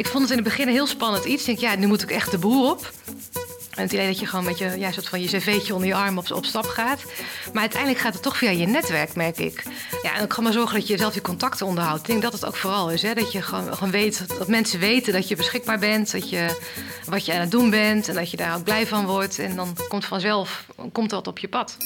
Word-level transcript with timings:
ik 0.00 0.06
vond 0.06 0.22
het 0.22 0.30
in 0.30 0.38
het 0.38 0.48
begin 0.48 0.66
een 0.66 0.72
heel 0.72 0.86
spannend 0.86 1.24
iets. 1.24 1.40
Ik 1.40 1.46
denk, 1.46 1.72
ja, 1.72 1.80
nu 1.80 1.86
moet 1.86 2.02
ik 2.02 2.10
echt 2.10 2.30
de 2.30 2.38
boer 2.38 2.70
op. 2.70 2.92
En 3.70 3.82
het 3.82 3.92
idee 3.92 4.06
dat 4.06 4.18
je 4.18 4.26
gewoon 4.26 4.44
met 4.44 4.58
je, 4.58 4.78
ja, 4.78 4.92
soort 4.92 5.08
van 5.08 5.20
je 5.20 5.26
cv'tje 5.26 5.74
onder 5.74 5.88
je 5.88 5.94
arm 5.94 6.18
op, 6.18 6.30
op 6.30 6.44
stap 6.44 6.64
gaat. 6.64 7.04
Maar 7.52 7.60
uiteindelijk 7.60 8.00
gaat 8.00 8.12
het 8.12 8.22
toch 8.22 8.36
via 8.36 8.50
je 8.50 8.66
netwerk, 8.66 9.14
merk 9.14 9.38
ik. 9.38 9.64
Ja, 10.02 10.16
en 10.16 10.22
ik 10.22 10.28
kan 10.28 10.44
maar 10.44 10.52
zorgen 10.52 10.78
dat 10.78 10.86
je 10.86 10.98
zelf 10.98 11.14
je 11.14 11.20
contacten 11.20 11.66
onderhoudt. 11.66 12.00
Ik 12.00 12.06
denk 12.06 12.22
dat 12.22 12.32
het 12.32 12.46
ook 12.46 12.56
vooral 12.56 12.90
is. 12.90 13.02
Hè? 13.02 13.14
Dat 13.14 13.32
je 13.32 13.42
gewoon, 13.42 13.74
gewoon 13.74 13.90
weet, 13.90 14.24
dat 14.38 14.48
mensen 14.48 14.80
weten 14.80 15.12
dat 15.12 15.28
je 15.28 15.36
beschikbaar 15.36 15.78
bent. 15.78 16.12
Dat 16.12 16.30
je, 16.30 16.60
wat 17.06 17.26
je 17.26 17.32
aan 17.32 17.40
het 17.40 17.50
doen 17.50 17.70
bent. 17.70 18.08
En 18.08 18.14
dat 18.14 18.30
je 18.30 18.36
daar 18.36 18.56
ook 18.56 18.64
blij 18.64 18.86
van 18.86 19.06
wordt. 19.06 19.38
En 19.38 19.56
dan 19.56 19.76
komt 19.88 20.04
vanzelf 20.04 20.66
komt 20.92 21.10
dat 21.10 21.26
op 21.26 21.38
je 21.38 21.48
pad. 21.48 21.76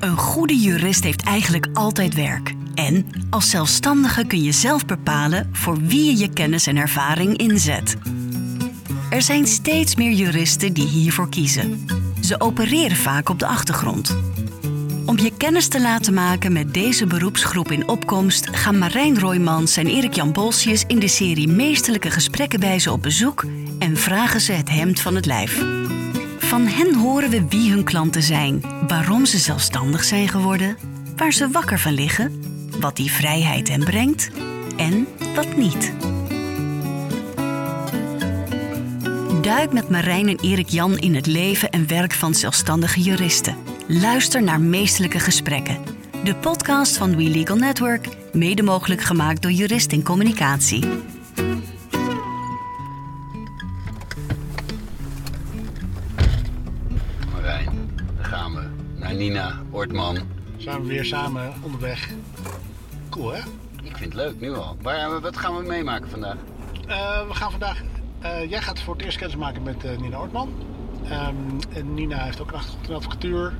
Een 0.00 0.16
goede 0.16 0.56
jurist 0.56 1.04
heeft 1.04 1.24
eigenlijk 1.24 1.66
altijd 1.72 2.14
werk. 2.14 2.52
En 2.74 3.06
als 3.30 3.50
zelfstandige 3.50 4.24
kun 4.24 4.42
je 4.42 4.52
zelf 4.52 4.86
bepalen 4.86 5.48
voor 5.52 5.78
wie 5.80 6.04
je 6.04 6.18
je 6.18 6.32
kennis 6.32 6.66
en 6.66 6.76
ervaring 6.76 7.36
inzet. 7.36 7.96
Er 9.10 9.22
zijn 9.22 9.46
steeds 9.46 9.96
meer 9.96 10.12
juristen 10.12 10.72
die 10.72 10.86
hiervoor 10.86 11.28
kiezen. 11.28 11.86
Ze 12.20 12.40
opereren 12.40 12.96
vaak 12.96 13.28
op 13.28 13.38
de 13.38 13.46
achtergrond. 13.46 14.16
Om 15.06 15.18
je 15.18 15.32
kennis 15.36 15.68
te 15.68 15.80
laten 15.80 16.14
maken 16.14 16.52
met 16.52 16.74
deze 16.74 17.06
beroepsgroep 17.06 17.70
in 17.70 17.88
opkomst 17.88 18.48
gaan 18.56 18.78
Marijn 18.78 19.18
Roymans 19.18 19.76
en 19.76 19.86
Erik-Jan 19.86 20.32
Bolsius 20.32 20.84
in 20.86 20.98
de 20.98 21.08
serie 21.08 21.48
Meesterlijke 21.48 22.10
Gesprekken 22.10 22.60
bij 22.60 22.78
ze 22.78 22.92
op 22.92 23.02
bezoek 23.02 23.44
en 23.78 23.96
vragen 23.96 24.40
ze 24.40 24.52
het 24.52 24.70
hemd 24.70 25.00
van 25.00 25.14
het 25.14 25.26
lijf. 25.26 25.64
Van 26.38 26.66
hen 26.66 26.94
horen 26.94 27.30
we 27.30 27.48
wie 27.48 27.70
hun 27.70 27.84
klanten 27.84 28.22
zijn, 28.22 28.62
waarom 28.86 29.26
ze 29.26 29.38
zelfstandig 29.38 30.04
zijn 30.04 30.28
geworden, 30.28 30.76
waar 31.16 31.32
ze 31.32 31.50
wakker 31.50 31.78
van 31.78 31.92
liggen, 31.92 32.53
wat 32.84 32.96
die 32.96 33.10
vrijheid 33.10 33.68
hen 33.68 33.84
brengt 33.84 34.30
en 34.76 35.06
wat 35.34 35.56
niet. 35.56 35.92
Duik 39.42 39.72
met 39.72 39.88
Marijn 39.88 40.28
en 40.28 40.38
Erik 40.40 40.68
Jan 40.68 40.98
in 40.98 41.14
het 41.14 41.26
leven 41.26 41.70
en 41.70 41.88
werk 41.88 42.12
van 42.12 42.34
zelfstandige 42.34 43.00
juristen. 43.00 43.56
Luister 43.86 44.42
naar 44.42 44.60
Meestelijke 44.60 45.20
Gesprekken. 45.20 45.78
De 46.24 46.34
podcast 46.34 46.96
van 46.96 47.16
We 47.16 47.22
Legal 47.22 47.56
Network, 47.56 48.08
mede 48.32 48.62
mogelijk 48.62 49.00
gemaakt 49.00 49.42
door 49.42 49.52
Jurist 49.52 49.92
in 49.92 50.02
Communicatie. 50.02 50.86
Marijn, 57.32 57.90
daar 58.16 58.24
gaan 58.24 58.54
we. 58.54 58.68
Naar 58.98 59.14
Nina 59.14 59.62
Ortman. 59.70 60.18
Zijn 60.56 60.80
we 60.80 60.86
weer 60.86 61.04
samen 61.04 61.52
onderweg. 61.62 62.08
Cool, 63.14 63.32
hè? 63.32 63.40
Ik 63.82 63.96
vind 63.96 64.12
het 64.12 64.14
leuk, 64.14 64.40
nu 64.40 64.54
al. 64.54 64.76
Waar, 64.82 65.20
wat 65.20 65.36
gaan 65.36 65.56
we 65.56 65.62
meemaken 65.62 66.10
vandaag? 66.10 66.36
Uh, 66.88 67.26
we 67.26 67.34
gaan 67.34 67.50
vandaag... 67.50 67.82
Uh, 68.22 68.50
jij 68.50 68.62
gaat 68.62 68.80
voor 68.80 68.94
het 68.94 69.04
eerst 69.04 69.18
kennis 69.18 69.36
maken 69.36 69.62
met 69.62 69.84
uh, 69.84 69.98
Nina 69.98 70.20
Ortman. 70.20 70.52
Um, 71.04 71.58
en 71.72 71.94
Nina 71.94 72.24
heeft 72.24 72.40
ook 72.40 72.48
een 72.48 72.54
achtergrond 72.54 72.88
in 72.88 72.94
advocatuur, 72.94 73.52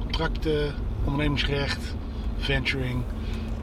contracten, 0.00 0.74
ondernemingsrecht, 1.04 1.94
venturing. 2.38 3.02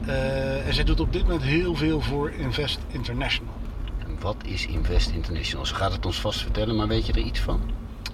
en 0.06 0.74
zij 0.74 0.84
doet 0.84 1.00
op 1.00 1.12
dit 1.12 1.22
moment 1.22 1.42
heel 1.42 1.74
veel 1.74 2.00
voor 2.00 2.30
Invest 2.30 2.78
International. 2.88 3.54
En 3.98 4.16
wat 4.20 4.36
is 4.44 4.66
Invest 4.66 5.10
International? 5.10 5.66
Ze 5.66 5.74
gaat 5.74 5.92
het 5.92 6.06
ons 6.06 6.20
vast 6.20 6.40
vertellen, 6.40 6.76
maar 6.76 6.88
weet 6.88 7.06
je 7.06 7.12
er 7.12 7.18
iets 7.18 7.40
van? 7.40 7.60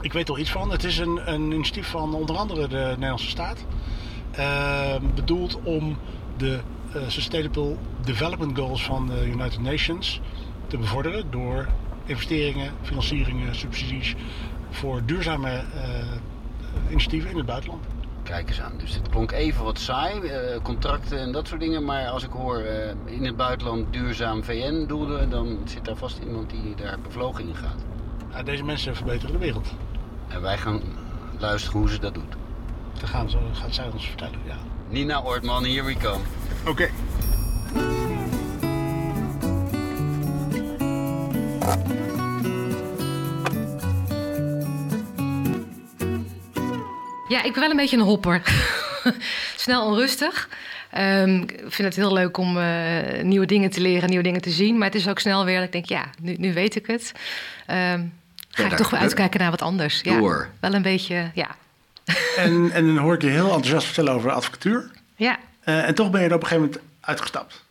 Ik 0.00 0.12
weet 0.12 0.28
er 0.28 0.38
iets 0.38 0.50
van. 0.50 0.70
Het 0.70 0.84
is 0.84 0.98
een, 0.98 1.32
een 1.32 1.52
initiatief 1.52 1.86
van 1.86 2.14
onder 2.14 2.36
andere 2.36 2.68
de 2.68 2.86
Nederlandse 2.88 3.28
staat. 3.28 3.64
Ehm, 4.30 5.02
bedoeld 5.14 5.58
om 5.62 5.96
de 6.36 6.60
Sustainable 7.06 7.76
Development 8.04 8.58
Goals 8.58 8.84
van 8.84 9.06
de 9.06 9.26
United 9.26 9.60
Nations 9.60 10.20
te 10.66 10.78
bevorderen 10.78 11.30
door 11.30 11.68
investeringen, 12.04 12.72
financieringen, 12.82 13.54
subsidies 13.54 14.14
voor 14.70 15.04
duurzame 15.04 15.62
uh, 15.74 16.90
initiatieven 16.90 17.30
in 17.30 17.36
het 17.36 17.46
buitenland. 17.46 17.84
Kijk 18.22 18.48
eens 18.48 18.60
aan. 18.60 18.72
Dus 18.78 18.94
het 18.94 19.08
klonk 19.08 19.32
even 19.32 19.64
wat 19.64 19.78
saai, 19.78 20.20
uh, 20.20 20.62
contracten 20.62 21.18
en 21.18 21.32
dat 21.32 21.48
soort 21.48 21.60
dingen. 21.60 21.84
Maar 21.84 22.08
als 22.08 22.24
ik 22.24 22.30
hoor 22.30 22.60
uh, 22.60 22.90
in 23.04 23.24
het 23.24 23.36
buitenland 23.36 23.92
duurzaam 23.92 24.44
VN-doelen, 24.44 25.30
dan 25.30 25.58
zit 25.64 25.84
daar 25.84 25.96
vast 25.96 26.18
iemand 26.18 26.50
die 26.50 26.74
daar 26.74 27.00
bevlogen 27.00 27.48
in 27.48 27.54
gaat. 27.54 27.84
Ja, 28.32 28.42
deze 28.42 28.64
mensen 28.64 28.96
verbeteren 28.96 29.32
de 29.32 29.38
wereld. 29.38 29.68
En 30.28 30.42
wij 30.42 30.58
gaan 30.58 30.80
luisteren 31.38 31.78
hoe 31.78 31.90
ze 31.90 31.98
dat 31.98 32.14
doet. 32.14 32.36
Dat 33.00 33.08
gaan 33.08 33.30
ze, 33.30 33.38
gaat 33.52 33.74
zij 33.74 33.90
ons 33.92 34.06
vertellen, 34.06 34.38
ja. 34.44 34.71
Nina 34.92 35.22
Ortman, 35.22 35.64
here 35.64 35.84
we 35.84 35.96
come. 35.96 36.20
Oké. 36.66 36.70
Okay. 36.70 36.90
Ja, 47.28 47.42
ik 47.42 47.52
ben 47.52 47.60
wel 47.60 47.70
een 47.70 47.76
beetje 47.76 47.96
een 47.96 48.02
hopper. 48.02 48.42
Snel 49.56 49.86
onrustig. 49.86 50.48
Um, 50.98 51.40
ik 51.42 51.58
vind 51.60 51.88
het 51.88 51.96
heel 51.96 52.12
leuk 52.12 52.36
om 52.36 52.56
uh, 52.56 53.22
nieuwe 53.22 53.46
dingen 53.46 53.70
te 53.70 53.80
leren, 53.80 54.08
nieuwe 54.08 54.24
dingen 54.24 54.40
te 54.40 54.50
zien. 54.50 54.78
Maar 54.78 54.86
het 54.86 54.96
is 54.96 55.08
ook 55.08 55.18
snel 55.18 55.44
weer 55.44 55.56
dat 55.56 55.64
ik 55.64 55.72
denk, 55.72 55.86
ja, 55.86 56.04
nu, 56.20 56.34
nu 56.38 56.52
weet 56.52 56.76
ik 56.76 56.86
het. 56.86 57.12
Um, 57.66 58.12
ga 58.48 58.62
ja, 58.62 58.70
ik 58.70 58.76
toch 58.76 58.90
weer 58.90 59.00
uitkijken 59.00 59.40
naar 59.40 59.50
wat 59.50 59.62
anders. 59.62 60.02
Door. 60.02 60.48
Ja, 60.52 60.58
wel 60.60 60.74
een 60.74 60.82
beetje, 60.82 61.30
ja. 61.34 61.56
En, 62.36 62.70
en 62.70 62.86
dan 62.86 62.96
hoor 62.96 63.14
ik 63.14 63.22
je 63.22 63.28
heel 63.28 63.44
enthousiast 63.44 63.86
vertellen 63.86 64.12
over 64.12 64.30
advocatuur. 64.30 64.90
Ja. 65.16 65.38
Uh, 65.64 65.88
en 65.88 65.94
toch 65.94 66.10
ben 66.10 66.20
je 66.20 66.28
er 66.28 66.34
op 66.34 66.42
een 66.42 66.48
gegeven 66.48 66.68
moment 66.70 66.88
uitgestapt. 67.00 67.64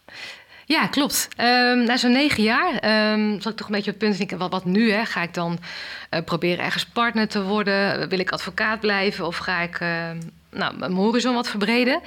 Ja, 0.66 0.88
klopt. 0.88 1.28
Um, 1.38 1.84
na 1.84 1.98
zo'n 1.98 2.12
negen 2.12 2.44
jaar 2.44 2.74
um, 3.14 3.42
zat 3.42 3.52
ik 3.52 3.58
toch 3.58 3.68
een 3.68 3.74
beetje 3.76 3.92
op 3.92 4.00
het 4.00 4.08
punt 4.08 4.18
denken, 4.18 4.38
wat, 4.38 4.52
wat 4.52 4.66
nu? 4.66 4.92
Hè? 4.92 5.06
Ga 5.06 5.22
ik 5.22 5.34
dan 5.34 5.60
uh, 6.12 6.20
proberen 6.26 6.66
ergens 6.66 6.86
partner 6.86 7.28
te 7.28 7.44
worden? 7.44 8.10
Wil 8.10 8.20
ik 8.20 8.32
advocaat 8.32 8.80
blijven? 8.80 9.26
Of 9.26 9.38
ga 9.38 9.62
ik 9.62 9.80
uh, 9.80 9.90
nou, 10.50 10.78
mijn 10.78 10.94
horizon 10.94 11.34
wat 11.34 11.50
verbreden? 11.50 12.02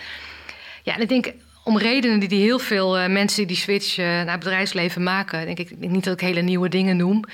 Ja, 0.82 0.94
en 0.94 1.00
ik 1.00 1.08
denk 1.08 1.32
om 1.64 1.78
redenen 1.78 2.20
die, 2.20 2.28
die 2.28 2.42
heel 2.42 2.58
veel 2.58 3.00
uh, 3.00 3.06
mensen 3.06 3.36
die 3.36 3.46
die 3.46 3.56
switch 3.56 3.96
naar 3.96 4.30
het 4.30 4.38
bedrijfsleven 4.38 5.02
maken... 5.02 5.44
denk 5.44 5.58
ik 5.58 5.78
niet 5.78 6.04
dat 6.04 6.14
ik 6.14 6.20
hele 6.20 6.40
nieuwe 6.40 6.68
dingen 6.68 6.96
noem... 6.96 7.24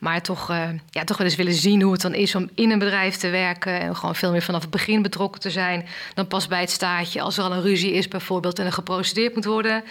Maar 0.00 0.22
toch, 0.22 0.50
uh, 0.50 0.68
ja, 0.90 1.04
toch 1.04 1.16
wel 1.16 1.26
eens 1.26 1.36
willen 1.36 1.54
zien 1.54 1.82
hoe 1.82 1.92
het 1.92 2.00
dan 2.00 2.14
is 2.14 2.34
om 2.34 2.50
in 2.54 2.70
een 2.70 2.78
bedrijf 2.78 3.16
te 3.16 3.28
werken. 3.28 3.80
En 3.80 3.96
gewoon 3.96 4.14
veel 4.14 4.30
meer 4.32 4.42
vanaf 4.42 4.60
het 4.60 4.70
begin 4.70 5.02
betrokken 5.02 5.40
te 5.40 5.50
zijn. 5.50 5.86
Dan 6.14 6.26
pas 6.26 6.46
bij 6.46 6.60
het 6.60 6.70
staatje 6.70 7.20
als 7.20 7.38
er 7.38 7.44
al 7.44 7.52
een 7.52 7.62
ruzie 7.62 7.92
is 7.92 8.08
bijvoorbeeld 8.08 8.58
en 8.58 8.66
er 8.66 8.72
geprocedeerd 8.72 9.34
moet 9.34 9.44
worden. 9.44 9.84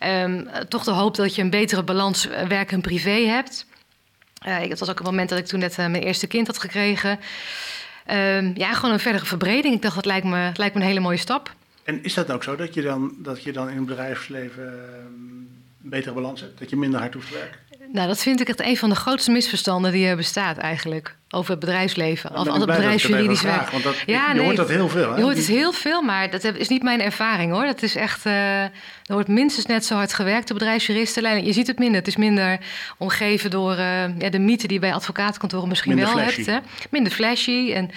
Um, 0.00 0.48
toch 0.68 0.84
de 0.84 0.90
hoop 0.90 1.14
dat 1.14 1.34
je 1.34 1.42
een 1.42 1.50
betere 1.50 1.82
balans 1.82 2.28
werk 2.48 2.72
en 2.72 2.80
privé 2.80 3.10
hebt. 3.10 3.66
Uh, 4.46 4.68
dat 4.68 4.78
was 4.78 4.90
ook 4.90 4.98
het 4.98 5.06
moment 5.06 5.28
dat 5.28 5.38
ik 5.38 5.46
toen 5.46 5.60
net 5.60 5.76
mijn 5.76 5.94
eerste 5.94 6.26
kind 6.26 6.46
had 6.46 6.58
gekregen. 6.58 7.10
Um, 8.10 8.52
ja, 8.56 8.74
gewoon 8.74 8.92
een 8.92 9.00
verdere 9.00 9.24
verbreding. 9.24 9.74
Ik 9.74 9.82
dacht, 9.82 9.94
dat 9.94 10.04
lijkt 10.04 10.26
me, 10.26 10.50
lijkt 10.54 10.74
me 10.74 10.80
een 10.80 10.86
hele 10.86 11.00
mooie 11.00 11.16
stap. 11.16 11.54
En 11.84 12.02
is 12.02 12.14
dat 12.14 12.30
ook 12.30 12.42
zo, 12.42 12.56
dat 12.56 12.74
je 12.74 12.82
dan, 12.82 13.14
dat 13.18 13.42
je 13.42 13.52
dan 13.52 13.70
in 13.70 13.76
het 13.76 13.86
bedrijfsleven 13.86 14.72
een 15.04 15.64
betere 15.78 16.14
balans 16.14 16.40
hebt? 16.40 16.58
Dat 16.58 16.70
je 16.70 16.76
minder 16.76 17.00
hard 17.00 17.14
hoeft 17.14 17.28
te 17.28 17.34
werken? 17.34 17.60
Nou, 17.92 18.08
dat 18.08 18.22
vind 18.22 18.40
ik 18.40 18.48
echt 18.48 18.60
een 18.60 18.76
van 18.76 18.88
de 18.88 18.94
grootste 18.94 19.30
misverstanden 19.30 19.92
die 19.92 20.06
er 20.06 20.16
bestaat 20.16 20.56
eigenlijk. 20.56 21.16
Over 21.30 21.50
het 21.50 21.60
bedrijfsleven. 21.60 22.30
Of 22.30 22.36
als 22.36 22.56
het 22.58 22.66
bedrijfsjuridisch 22.66 23.42
werk. 23.42 23.70
Ja, 24.06 24.28
je 24.28 24.34
nee, 24.34 24.44
hoort 24.44 24.56
dat 24.56 24.68
heel 24.68 24.88
veel. 24.88 25.10
Hè? 25.10 25.16
Je 25.16 25.22
hoort 25.22 25.36
het 25.36 25.46
heel 25.46 25.72
veel, 25.72 26.02
maar 26.02 26.30
dat 26.30 26.44
is 26.44 26.68
niet 26.68 26.82
mijn 26.82 27.00
ervaring 27.00 27.52
hoor. 27.52 27.64
Dat 27.64 27.82
is 27.82 27.94
echt. 27.94 28.26
Uh, 28.26 28.62
er 28.62 28.70
wordt 29.06 29.28
minstens 29.28 29.66
net 29.66 29.84
zo 29.84 29.94
hard 29.94 30.12
gewerkt 30.12 30.48
door 30.48 30.58
bedrijfsjuristen. 30.58 31.44
Je 31.44 31.52
ziet 31.52 31.66
het 31.66 31.78
minder. 31.78 31.98
Het 31.98 32.06
is 32.08 32.16
minder 32.16 32.58
omgeven 32.98 33.50
door 33.50 33.72
uh, 33.72 34.18
ja, 34.18 34.30
de 34.30 34.38
mythe 34.38 34.66
die 34.66 34.78
bij 34.78 34.94
advocatenkantoren 34.94 35.68
misschien 35.68 35.94
minder 35.94 36.14
wel 36.14 36.22
flashy. 36.22 36.44
hebt. 36.44 36.64
Hè? 36.64 36.88
Minder 36.90 37.12
flashy. 37.12 37.72
En 37.72 37.90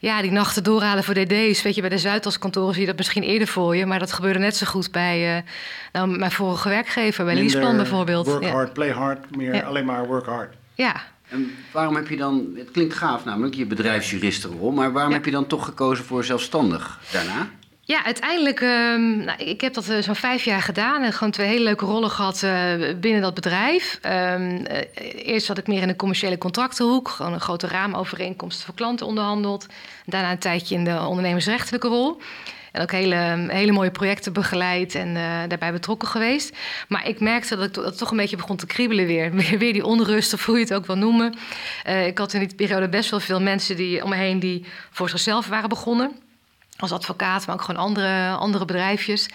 ja, 0.00 0.22
die 0.22 0.30
nachten 0.30 0.62
doorhalen 0.64 1.04
voor 1.04 1.14
DD's. 1.14 1.62
Weet 1.62 1.74
je, 1.74 1.80
bij 1.80 1.90
de 1.90 1.98
Zuidaskantoren 1.98 2.72
zie 2.72 2.80
je 2.80 2.86
dat 2.88 2.96
misschien 2.96 3.22
eerder 3.22 3.48
voor 3.48 3.76
je. 3.76 3.86
Maar 3.86 3.98
dat 3.98 4.12
gebeurde 4.12 4.38
net 4.38 4.56
zo 4.56 4.66
goed 4.66 4.90
bij 4.90 5.36
uh, 5.36 5.42
nou, 5.92 6.18
mijn 6.18 6.30
vorige 6.30 6.68
werkgever, 6.68 7.24
bij 7.24 7.34
Leaseplan 7.34 7.76
bijvoorbeeld. 7.76 8.26
Work 8.26 8.42
ja. 8.42 8.50
hard, 8.50 8.72
play 8.72 8.90
hard, 8.90 9.36
meer 9.36 9.54
ja. 9.54 9.60
alleen 9.60 9.84
maar 9.84 10.06
work 10.06 10.26
hard. 10.26 10.54
Ja. 10.74 11.02
En 11.28 11.50
waarom 11.72 11.96
heb 11.96 12.08
je 12.08 12.16
dan, 12.16 12.48
het 12.56 12.70
klinkt 12.70 12.94
gaaf 12.94 13.24
namelijk, 13.24 13.54
je 13.54 13.66
bedrijfsjuristenrol, 13.66 14.70
maar 14.70 14.92
waarom 14.92 15.10
Ja. 15.10 15.16
heb 15.16 15.24
je 15.24 15.30
dan 15.30 15.46
toch 15.46 15.64
gekozen 15.64 16.04
voor 16.04 16.24
zelfstandig 16.24 17.00
daarna? 17.12 17.48
Ja, 17.90 18.04
uiteindelijk, 18.04 18.60
um, 18.60 19.16
nou, 19.16 19.38
ik 19.38 19.60
heb 19.60 19.74
dat 19.74 19.88
uh, 19.88 19.98
zo'n 19.98 20.14
vijf 20.14 20.44
jaar 20.44 20.62
gedaan 20.62 21.02
en 21.02 21.12
gewoon 21.12 21.32
twee 21.32 21.46
hele 21.46 21.64
leuke 21.64 21.84
rollen 21.84 22.10
gehad 22.10 22.42
uh, 22.42 22.74
binnen 23.00 23.20
dat 23.20 23.34
bedrijf. 23.34 23.98
Um, 24.02 24.50
uh, 24.50 24.78
eerst 25.14 25.46
zat 25.46 25.58
ik 25.58 25.66
meer 25.66 25.82
in 25.82 25.88
de 25.88 25.96
commerciële 25.96 26.38
contractenhoek, 26.38 27.08
gewoon 27.08 27.32
een 27.32 27.40
grote 27.40 27.66
raamovereenkomst 27.66 28.64
voor 28.64 28.74
klanten 28.74 29.06
onderhandeld. 29.06 29.66
Daarna 30.06 30.30
een 30.30 30.38
tijdje 30.38 30.74
in 30.74 30.84
de 30.84 31.00
ondernemersrechtelijke 31.06 31.88
rol. 31.88 32.20
En 32.72 32.82
ook 32.82 32.92
hele, 32.92 33.46
hele 33.48 33.72
mooie 33.72 33.90
projecten 33.90 34.32
begeleid 34.32 34.94
en 34.94 35.14
daarbij 35.48 35.72
betrokken 35.72 36.08
geweest. 36.08 36.56
Maar 36.88 37.08
ik 37.08 37.20
merkte 37.20 37.56
dat, 37.56 37.66
ik, 37.66 37.74
dat 37.74 37.98
toch 37.98 38.10
een 38.10 38.16
beetje 38.16 38.36
begon 38.36 38.56
te 38.56 38.66
kriebelen 38.66 39.06
weer. 39.06 39.30
Weer, 39.40 39.58
weer 39.58 39.72
die 39.72 39.84
onrust, 39.84 40.32
of 40.32 40.46
hoe 40.46 40.56
je 40.56 40.64
het 40.64 40.74
ook 40.74 40.86
wil 40.86 40.96
noemen. 40.96 41.34
ik 42.06 42.18
had 42.18 42.32
in 42.32 42.40
die 42.40 42.54
periode 42.54 42.88
best 42.88 43.10
wel 43.10 43.20
veel 43.20 43.40
mensen 43.40 43.76
die, 43.76 44.04
om 44.04 44.10
me 44.10 44.16
heen 44.16 44.38
die 44.38 44.64
voor 44.90 45.08
zichzelf 45.08 45.46
waren 45.46 45.68
begonnen 45.68 46.28
als 46.80 46.92
advocaat, 46.92 47.46
maar 47.46 47.54
ook 47.54 47.62
gewoon 47.62 47.82
andere, 47.82 48.30
andere 48.30 48.64
bedrijfjes. 48.64 49.28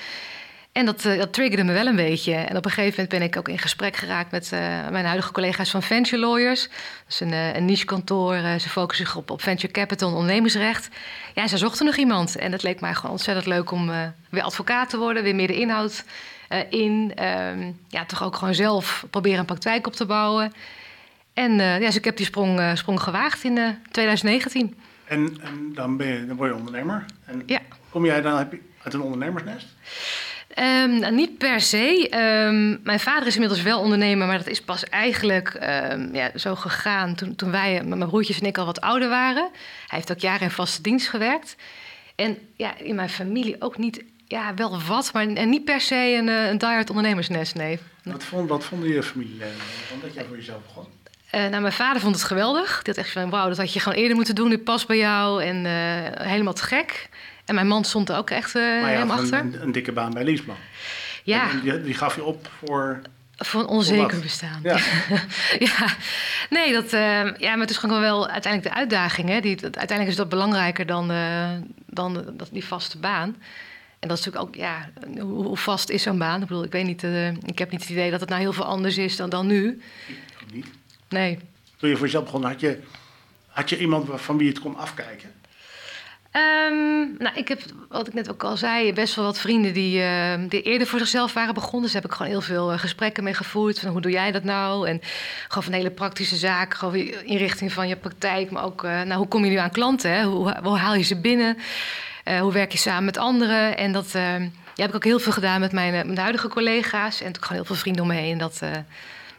En 0.75 0.85
dat, 0.85 1.05
uh, 1.05 1.17
dat 1.17 1.33
triggerde 1.33 1.63
me 1.63 1.73
wel 1.73 1.85
een 1.85 1.95
beetje. 1.95 2.33
En 2.33 2.57
op 2.57 2.65
een 2.65 2.71
gegeven 2.71 2.91
moment 2.91 3.09
ben 3.09 3.21
ik 3.21 3.37
ook 3.37 3.49
in 3.49 3.59
gesprek 3.59 3.95
geraakt 3.95 4.31
met 4.31 4.51
uh, 4.53 4.59
mijn 4.89 5.05
huidige 5.05 5.31
collega's 5.31 5.69
van 5.69 5.81
Venture 5.83 6.21
Lawyers. 6.21 6.61
Dat 6.63 6.71
is 7.09 7.19
een, 7.19 7.31
uh, 7.31 7.55
een 7.55 7.65
niche 7.65 7.85
kantoor. 7.85 8.35
ze 8.59 8.69
focussen 8.69 9.05
zich 9.05 9.15
op, 9.15 9.41
venture 9.41 9.73
capital 9.73 10.09
en 10.09 10.15
ondernemersrecht. 10.15 10.89
Ja, 11.33 11.47
ze 11.47 11.57
zochten 11.57 11.85
nog 11.85 11.95
iemand. 11.95 12.35
En 12.35 12.51
het 12.51 12.63
leek 12.63 12.79
mij 12.79 12.93
gewoon 12.93 13.11
ontzettend 13.11 13.45
leuk 13.45 13.71
om 13.71 13.91
weer 14.29 14.43
advocaat 14.43 14.89
te 14.89 14.97
worden. 14.97 15.23
Weer 15.23 15.35
meer 15.35 15.47
de 15.47 15.59
inhoud 15.59 16.03
in. 16.69 17.23
Um, 17.23 17.79
ja, 17.87 18.05
toch 18.05 18.23
ook 18.23 18.35
gewoon 18.35 18.55
zelf 18.55 19.05
proberen 19.09 19.39
een 19.39 19.45
praktijk 19.45 19.87
op 19.87 19.93
te 19.93 20.05
bouwen. 20.05 20.53
En 21.33 21.53
ja, 21.55 21.79
dus 21.79 21.95
ik 21.95 22.05
heb 22.05 22.17
die 22.17 22.25
sprong, 22.25 22.77
sprong 22.77 23.01
gewaagd 23.01 23.43
in 23.43 23.77
2019. 23.91 24.75
En, 25.05 25.37
en 25.41 25.73
dan, 25.73 25.97
ben 25.97 26.07
je, 26.07 26.25
dan 26.25 26.35
word 26.35 26.49
je 26.49 26.57
ondernemer. 26.57 27.05
En 27.25 27.43
ja. 27.45 27.59
Kom 27.89 28.05
jij 28.05 28.21
dan 28.21 28.37
heb 28.37 28.51
je, 28.51 28.59
uit 28.83 28.93
een 28.93 29.01
ondernemersnest? 29.01 29.67
Um, 30.59 30.99
nou, 30.99 31.15
niet 31.15 31.37
per 31.37 31.61
se. 31.61 32.09
Um, 32.47 32.79
mijn 32.83 32.99
vader 32.99 33.27
is 33.27 33.33
inmiddels 33.33 33.61
wel 33.61 33.79
ondernemer, 33.79 34.27
maar 34.27 34.37
dat 34.37 34.47
is 34.47 34.61
pas 34.61 34.83
eigenlijk 34.83 35.53
um, 35.91 36.13
ja, 36.13 36.31
zo 36.35 36.55
gegaan 36.55 37.15
toen, 37.15 37.35
toen 37.35 37.51
wij, 37.51 37.83
mijn 37.83 38.07
broertjes 38.07 38.39
en 38.39 38.45
ik, 38.45 38.57
al 38.57 38.65
wat 38.65 38.81
ouder 38.81 39.09
waren. 39.09 39.49
Hij 39.87 39.97
heeft 39.97 40.11
ook 40.11 40.19
jaren 40.19 40.41
in 40.41 40.51
vaste 40.51 40.81
dienst 40.81 41.09
gewerkt. 41.09 41.55
En 42.15 42.37
ja, 42.55 42.77
in 42.77 42.95
mijn 42.95 43.09
familie 43.09 43.55
ook 43.59 43.77
niet, 43.77 44.03
ja, 44.27 44.53
wel 44.53 44.81
wat, 44.81 45.13
maar 45.13 45.27
en 45.27 45.49
niet 45.49 45.65
per 45.65 45.81
se 45.81 45.95
een, 45.95 46.29
eh, 46.29 46.47
een 46.47 46.57
diehard 46.57 46.89
ondernemersnest, 46.89 47.55
nee. 47.55 47.79
Wat, 48.03 48.23
vond, 48.23 48.49
wat 48.49 48.65
vonden 48.65 48.89
je 48.89 49.03
familie 49.03 49.41
van 49.87 49.99
dat 50.01 50.13
jij 50.13 50.25
voor 50.25 50.35
jezelf 50.35 50.61
begon? 50.61 50.85
Uh, 51.35 51.41
nou, 51.41 51.61
mijn 51.61 51.73
vader 51.73 52.01
vond 52.01 52.15
het 52.15 52.23
geweldig. 52.23 52.81
Die 52.81 52.93
had 52.93 53.03
echt 53.03 53.11
van, 53.11 53.29
wauw, 53.29 53.47
dat 53.47 53.57
had 53.57 53.73
je 53.73 53.79
gewoon 53.79 53.97
eerder 53.97 54.15
moeten 54.15 54.35
doen. 54.35 54.49
Dit 54.49 54.63
past 54.63 54.87
bij 54.87 54.97
jou 54.97 55.43
en 55.43 55.65
uh, 55.65 56.27
helemaal 56.27 56.53
te 56.53 56.63
gek. 56.63 57.09
En 57.45 57.55
mijn 57.55 57.67
man 57.67 57.83
stond 57.83 58.09
er 58.09 58.17
ook 58.17 58.29
echt 58.29 58.55
uh, 58.55 58.85
helemaal 58.85 59.17
achter. 59.17 59.39
Een, 59.39 59.61
een, 59.61 59.71
dikke 59.71 59.91
baan 59.91 60.13
bij 60.13 60.23
Liesman. 60.23 60.55
Ja. 61.23 61.49
Die, 61.63 61.81
die, 61.81 61.93
gaf 61.93 62.15
je 62.15 62.23
op 62.23 62.49
voor... 62.65 63.01
Voor 63.35 63.61
een 63.61 63.67
onzeker 63.67 64.19
bestaan. 64.19 64.59
Ja. 64.63 64.77
ja. 65.67 65.87
Nee, 66.49 66.73
dat, 66.73 66.91
ja, 66.91 67.49
maar 67.51 67.59
het 67.59 67.69
is 67.69 67.77
gewoon 67.77 67.99
wel 67.99 68.27
uiteindelijk 68.27 68.73
de 68.73 68.79
uitdaging. 68.79 69.29
Hè? 69.29 69.39
Die, 69.39 69.61
uiteindelijk 69.61 70.09
is 70.09 70.15
dat 70.15 70.29
belangrijker 70.29 70.85
dan, 70.85 71.11
dan 71.85 72.33
dat, 72.37 72.49
die 72.51 72.65
vaste 72.65 72.97
baan. 72.97 73.35
En 73.99 74.07
dat 74.07 74.17
is 74.17 74.25
natuurlijk 74.25 74.45
ook, 74.45 74.55
ja, 74.55 74.89
hoe, 75.21 75.45
hoe 75.45 75.57
vast 75.57 75.89
is 75.89 76.03
zo'n 76.03 76.17
baan? 76.17 76.41
Ik 76.41 76.47
bedoel, 76.47 76.63
ik 76.63 76.71
weet 76.71 76.85
niet, 76.85 77.03
ik 77.45 77.59
heb 77.59 77.71
niet 77.71 77.81
het 77.81 77.89
idee 77.89 78.11
dat 78.11 78.19
het 78.19 78.29
nou 78.29 78.41
heel 78.41 78.53
veel 78.53 78.65
anders 78.65 78.97
is 78.97 79.15
dan, 79.15 79.29
dan 79.29 79.47
nu. 79.47 79.81
Niet? 80.53 80.67
Nee. 81.15 81.39
Toen 81.77 81.89
je 81.89 81.95
voor 81.95 82.05
jezelf 82.05 82.23
begon, 82.23 82.43
had 82.43 82.59
je, 82.59 82.79
had 83.47 83.69
je 83.69 83.79
iemand 83.79 84.07
van 84.13 84.37
wie 84.37 84.47
je 84.47 84.53
het 84.53 84.61
kon 84.61 84.77
afkijken? 84.77 85.33
Um, 86.31 87.15
nou, 87.17 87.35
ik 87.35 87.47
heb, 87.47 87.61
wat 87.89 88.07
ik 88.07 88.13
net 88.13 88.31
ook 88.31 88.43
al 88.43 88.57
zei, 88.57 88.93
best 88.93 89.15
wel 89.15 89.25
wat 89.25 89.39
vrienden 89.39 89.73
die, 89.73 89.99
uh, 89.99 90.33
die 90.49 90.61
eerder 90.61 90.87
voor 90.87 90.99
zichzelf 90.99 91.33
waren 91.33 91.53
begonnen. 91.53 91.81
Dus 91.81 91.91
daar 91.91 92.01
heb 92.01 92.11
ik 92.11 92.17
gewoon 92.17 92.31
heel 92.31 92.41
veel 92.41 92.71
uh, 92.71 92.79
gesprekken 92.79 93.23
mee 93.23 93.33
gevoerd. 93.33 93.79
Van 93.79 93.89
hoe 93.89 94.01
doe 94.01 94.11
jij 94.11 94.31
dat 94.31 94.43
nou? 94.43 94.87
En 94.87 95.01
gewoon 95.47 95.63
van 95.63 95.73
hele 95.73 95.91
praktische 95.91 96.35
zaken. 96.35 96.77
Gewoon 96.77 96.95
inrichting 97.25 97.73
van 97.73 97.87
je 97.87 97.95
praktijk. 97.95 98.51
Maar 98.51 98.63
ook, 98.63 98.83
uh, 98.83 99.01
nou, 99.01 99.13
hoe 99.13 99.27
kom 99.27 99.43
je 99.43 99.49
nu 99.49 99.55
aan 99.55 99.71
klanten? 99.71 100.11
Hè? 100.11 100.23
Hoe, 100.23 100.55
hoe 100.63 100.77
haal 100.77 100.95
je 100.95 101.03
ze 101.03 101.19
binnen? 101.19 101.57
hoe 102.39 102.53
werk 102.53 102.71
je 102.71 102.77
samen 102.77 103.05
met 103.05 103.17
anderen? 103.17 103.77
En 103.77 103.91
dat 103.91 104.15
ehm, 104.15 104.41
ja, 104.41 104.81
heb 104.81 104.89
ik 104.89 104.95
ook 104.95 105.03
heel 105.03 105.19
veel 105.19 105.31
gedaan 105.31 105.59
met 105.59 105.71
mijn, 105.71 105.91
mijn 105.91 106.17
huidige 106.17 106.47
collega's. 106.47 107.21
En 107.21 107.27
ook 107.27 107.41
gewoon 107.41 107.57
heel 107.57 107.65
veel 107.65 107.75
vrienden 107.75 108.01
om 108.01 108.07
me 108.07 108.15
heen. 108.15 108.37
Dat, 108.37 108.61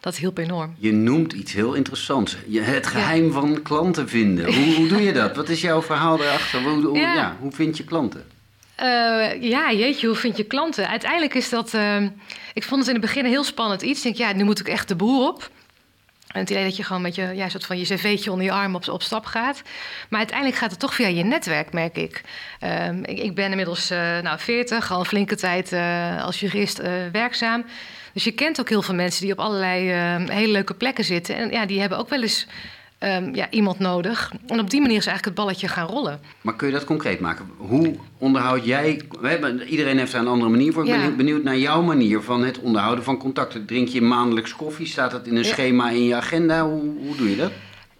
dat 0.06 0.16
hielp 0.16 0.38
enorm. 0.38 0.74
Je 0.78 0.92
noemt 0.92 1.32
iets 1.32 1.52
heel 1.52 1.74
interessants. 1.74 2.36
Je, 2.46 2.60
het 2.60 2.86
geheim 2.86 3.32
van 3.32 3.62
klanten 3.62 4.08
vinden. 4.08 4.54
Hoe, 4.54 4.74
hoe, 4.74 4.88
doe 4.88 5.02
je 5.02 5.12
dat? 5.12 5.36
Wat 5.36 5.48
is 5.48 5.60
jouw 5.60 5.82
verhaal 5.82 6.16
daarachter? 6.16 6.62
Hoe, 6.62 6.84
hoe, 6.84 6.98
ja. 6.98 7.14
ja. 7.14 7.36
hoe 7.40 7.52
vind 7.52 7.76
je 7.76 7.84
klanten? 7.84 8.24
Uh, 8.82 9.42
ja, 9.42 9.72
jeetje, 9.72 10.06
hoe 10.06 10.16
vind 10.16 10.36
je 10.36 10.44
klanten? 10.44 10.88
Uiteindelijk 10.88 11.34
is 11.34 11.48
dat... 11.48 11.74
Uh, 11.74 12.02
ik 12.54 12.62
vond 12.62 12.80
het 12.80 12.88
in 12.88 12.94
het 12.94 13.04
begin 13.04 13.24
een 13.24 13.30
heel 13.30 13.44
spannend 13.44 13.82
iets. 13.82 13.98
Ik 13.98 14.04
denk, 14.04 14.30
ja, 14.30 14.36
nu 14.36 14.44
moet 14.44 14.60
ik 14.60 14.68
echt 14.68 14.88
de 14.88 14.96
boer 14.96 15.28
op. 15.28 15.50
En 16.26 16.40
het 16.40 16.50
idee 16.50 16.64
dat 16.64 16.76
je 16.76 16.82
gewoon 16.82 17.02
met 17.02 17.14
je, 17.14 17.32
ja, 17.34 17.48
soort 17.48 17.66
van 17.66 17.78
je 17.78 17.84
cv'tje 17.84 18.30
onder 18.30 18.46
je 18.46 18.52
arm 18.52 18.74
op, 18.74 18.88
op 18.88 19.02
stap 19.02 19.24
gaat. 19.24 19.62
Maar 20.08 20.18
uiteindelijk 20.18 20.58
gaat 20.58 20.70
het 20.70 20.80
toch 20.80 20.94
via 20.94 21.08
je 21.08 21.24
netwerk, 21.24 21.72
merk 21.72 21.96
ik. 21.96 22.22
Uh, 22.62 22.88
ik, 23.02 23.18
ik, 23.18 23.34
ben 23.34 23.50
inmiddels 23.50 23.90
uh, 23.90 23.98
nou, 24.18 24.38
40, 24.38 24.92
al 24.92 24.98
een 24.98 25.04
flinke 25.04 25.36
tijd 25.36 25.72
uh, 25.72 26.24
als 26.24 26.40
jurist 26.40 26.80
werkzaam. 27.12 27.64
Dus 28.16 28.24
je 28.24 28.32
kent 28.32 28.60
ook 28.60 28.68
heel 28.68 28.82
veel 28.82 28.94
mensen 28.94 29.22
die 29.22 29.32
op 29.32 29.38
allerlei 29.38 29.90
uh, 29.90 30.28
hele 30.28 30.52
leuke 30.52 30.74
plekken 30.74 31.04
zitten. 31.04 31.36
En 31.36 31.50
ja, 31.50 31.66
die 31.66 31.80
hebben 31.80 31.98
ook 31.98 32.08
wel 32.08 32.22
eens 32.22 32.46
um, 33.00 33.34
ja, 33.34 33.50
iemand 33.50 33.78
nodig. 33.78 34.32
En 34.46 34.60
op 34.60 34.70
die 34.70 34.80
manier 34.80 34.96
is 34.96 35.06
eigenlijk 35.06 35.36
het 35.36 35.46
balletje 35.46 35.68
gaan 35.68 35.86
rollen. 35.86 36.20
Maar 36.40 36.56
kun 36.56 36.66
je 36.66 36.72
dat 36.72 36.84
concreet 36.84 37.20
maken? 37.20 37.50
Hoe 37.56 37.94
onderhoud 38.18 38.64
jij... 38.64 39.00
Iedereen 39.68 39.98
heeft 39.98 40.12
daar 40.12 40.20
een 40.20 40.26
andere 40.26 40.50
manier 40.50 40.72
voor. 40.72 40.86
Ik 40.86 41.00
ben 41.00 41.16
benieuwd 41.16 41.42
naar 41.42 41.58
jouw 41.58 41.82
manier 41.82 42.22
van 42.22 42.44
het 42.44 42.58
onderhouden 42.58 43.04
van 43.04 43.18
contacten. 43.18 43.66
Drink 43.66 43.88
je 43.88 44.02
maandelijks 44.02 44.56
koffie? 44.56 44.86
Staat 44.86 45.10
dat 45.10 45.26
in 45.26 45.36
een 45.36 45.44
schema 45.44 45.90
in 45.90 46.04
je 46.04 46.14
agenda? 46.14 46.64
Hoe, 46.64 46.82
hoe 46.98 47.16
doe 47.16 47.30
je 47.30 47.36
dat? 47.36 47.52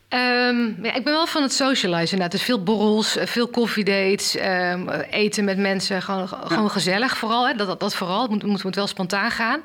Um, 0.09 0.77
ja, 0.83 0.95
ik 0.95 1.05
ben 1.05 1.13
wel 1.13 1.27
van 1.27 1.43
het 1.43 1.53
socializen 1.53 2.13
inderdaad. 2.13 2.31
Dus 2.31 2.43
veel 2.43 2.63
borrels, 2.63 3.17
eh, 3.17 3.27
veel 3.27 3.49
koffiedates, 3.49 4.37
um, 4.37 4.89
eten 4.91 5.45
met 5.45 5.59
mensen. 5.59 6.03
Gewoon, 6.03 6.29
gewoon 6.29 6.71
gezellig 6.71 7.17
vooral. 7.17 7.49
Hè. 7.49 7.55
Dat, 7.55 7.67
dat, 7.67 7.81
dat, 7.81 7.95
vooral. 7.95 8.23
Het 8.23 8.31
moet, 8.31 8.43
moet, 8.43 8.65
moet, 8.65 8.75
wel 8.75 8.87
spontaan 8.87 9.31
gaan. 9.31 9.61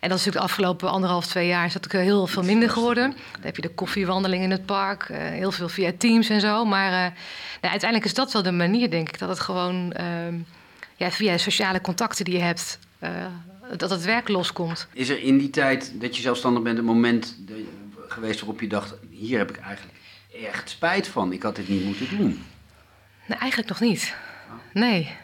En 0.00 0.08
dat 0.08 0.18
is 0.18 0.24
natuurlijk 0.24 0.36
de 0.36 0.42
afgelopen 0.52 0.90
anderhalf, 0.90 1.26
twee 1.26 1.46
jaar... 1.46 1.66
is 1.66 1.72
dat 1.72 1.84
ook 1.84 1.92
heel 1.92 2.26
veel 2.26 2.42
minder 2.42 2.70
geworden. 2.70 3.10
Dan 3.10 3.42
heb 3.42 3.56
je 3.56 3.62
de 3.62 3.68
koffiewandeling 3.68 4.42
in 4.42 4.50
het 4.50 4.66
park. 4.66 5.08
Uh, 5.08 5.16
heel 5.18 5.52
veel 5.52 5.68
via 5.68 5.92
Teams 5.98 6.28
en 6.28 6.40
zo. 6.40 6.64
Maar 6.64 6.90
uh, 6.90 6.98
nou, 7.60 7.72
uiteindelijk 7.72 8.04
is 8.04 8.14
dat 8.14 8.32
wel 8.32 8.42
de 8.42 8.52
manier, 8.52 8.90
denk 8.90 9.08
ik. 9.08 9.18
Dat 9.18 9.28
het 9.28 9.40
gewoon 9.40 9.94
um, 10.26 10.46
ja, 10.96 11.10
via 11.10 11.38
sociale 11.38 11.80
contacten 11.80 12.24
die 12.24 12.34
je 12.34 12.40
hebt... 12.40 12.78
dat 13.76 13.90
het 13.90 14.04
werk 14.04 14.28
loskomt. 14.28 14.86
Is 14.92 15.08
er 15.08 15.22
in 15.22 15.38
die 15.38 15.50
tijd 15.50 15.92
dat 15.94 16.16
je 16.16 16.22
zelfstandig 16.22 16.62
bent... 16.62 16.78
een 16.78 16.84
moment 16.84 17.36
geweest 18.08 18.40
waarop 18.40 18.60
je 18.60 18.68
dacht: 18.68 18.94
hier 19.24 19.38
heb 19.38 19.50
ik 19.50 19.56
eigenlijk 19.56 19.96
echt 20.42 20.70
spijt 20.70 21.08
van. 21.08 21.32
Ik 21.32 21.42
had 21.42 21.56
dit 21.56 21.68
niet 21.68 21.84
moeten 21.84 22.18
doen. 22.18 22.44
Nee, 23.26 23.38
eigenlijk 23.38 23.68
nog 23.68 23.80
niet. 23.80 24.14
Nee. 24.72 25.16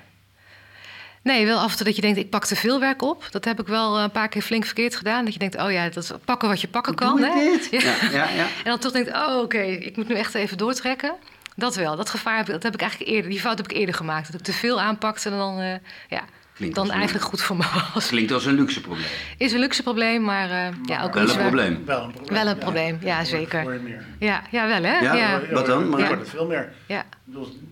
Nee, 1.23 1.47
wel 1.47 1.59
af 1.59 1.71
en 1.71 1.77
toe 1.77 1.87
dat 1.87 1.97
je 1.97 2.03
denkt, 2.03 2.19
ik 2.19 2.31
pak 2.31 2.47
te 2.47 2.57
veel 2.57 2.81
werk 2.81 3.03
op. 3.03 3.27
Dat 3.31 3.45
heb 3.45 3.61
ik 3.61 3.67
wel 3.67 3.99
een 3.99 4.11
paar 4.11 4.29
keer 4.29 4.43
flink 4.43 4.65
verkeerd 4.65 4.97
gedaan. 4.97 5.25
Dat 5.25 5.33
je 5.33 5.39
denkt, 5.39 5.57
oh 5.57 5.73
ja, 5.73 5.89
dat 5.89 6.03
is 6.03 6.11
pakken 6.25 6.49
wat 6.49 6.61
je 6.61 6.69
pakken 6.69 6.95
kan. 6.95 7.23
Hè? 7.23 7.59
Ja. 7.71 7.95
Ja, 8.11 8.29
ja. 8.29 8.45
En 8.45 8.65
dan 8.65 8.79
toch 8.79 8.93
denkt, 8.93 9.13
oh 9.13 9.39
oké, 9.39 9.61
ik 9.61 9.97
moet 9.97 10.09
nu 10.09 10.15
echt 10.15 10.35
even 10.35 10.59
doortrekken. 10.59 11.15
Dat 11.57 11.75
wel, 11.75 11.97
dat 11.97 12.11
gevaar 12.11 12.45
dat 12.45 12.63
heb 12.63 12.75
ik 12.75 12.81
eigenlijk 12.81 13.11
eerder, 13.11 13.31
die 13.31 13.41
fout 13.41 13.57
heb 13.57 13.71
ik 13.71 13.77
eerder 13.77 13.95
gemaakt. 13.95 14.33
Dat 14.33 14.41
ik 14.41 14.47
te 14.47 14.53
veel 14.53 14.81
aanpakte 14.81 15.31
en 15.31 15.37
dan, 15.37 15.61
uh, 15.61 15.75
ja, 16.09 16.25
Klinkt 16.61 16.77
dan 16.77 16.91
eigenlijk 16.91 17.25
goed 17.25 17.43
voor 17.43 17.57
me 17.57 17.65
was. 17.95 18.09
Klinkt 18.09 18.33
als 18.33 18.45
een 18.45 18.55
luxe 18.55 18.81
probleem. 18.81 19.07
Is 19.37 19.53
een 19.53 19.59
luxe 19.59 19.83
probleem, 19.83 20.23
maar, 20.23 20.45
uh, 20.45 20.51
maar 20.51 20.75
ja, 20.85 21.05
ook 21.05 21.15
wel 21.15 21.29
een 21.29 21.37
probleem. 21.37 21.85
Wel 21.87 22.03
een 22.05 22.11
probleem. 22.11 22.35
Wel 22.35 22.47
een 22.47 22.59
probleem, 22.59 22.99
ja, 23.01 23.19
ja 23.19 23.25
zeker. 23.25 23.63
Hoor 23.63 23.73
je 23.73 23.79
meer. 23.79 24.05
Ja, 24.19 24.43
ja, 24.51 24.67
wel 24.67 24.83
hè? 24.83 24.99
Ja, 24.99 25.15
ja. 25.15 25.41
wat 25.51 25.67
dan? 25.67 25.89
Maar 25.89 26.01
ja. 26.01 26.07
wordt 26.07 26.21
het 26.21 26.31
veel 26.31 26.47
meer. 26.47 26.73
Ja. 26.87 27.05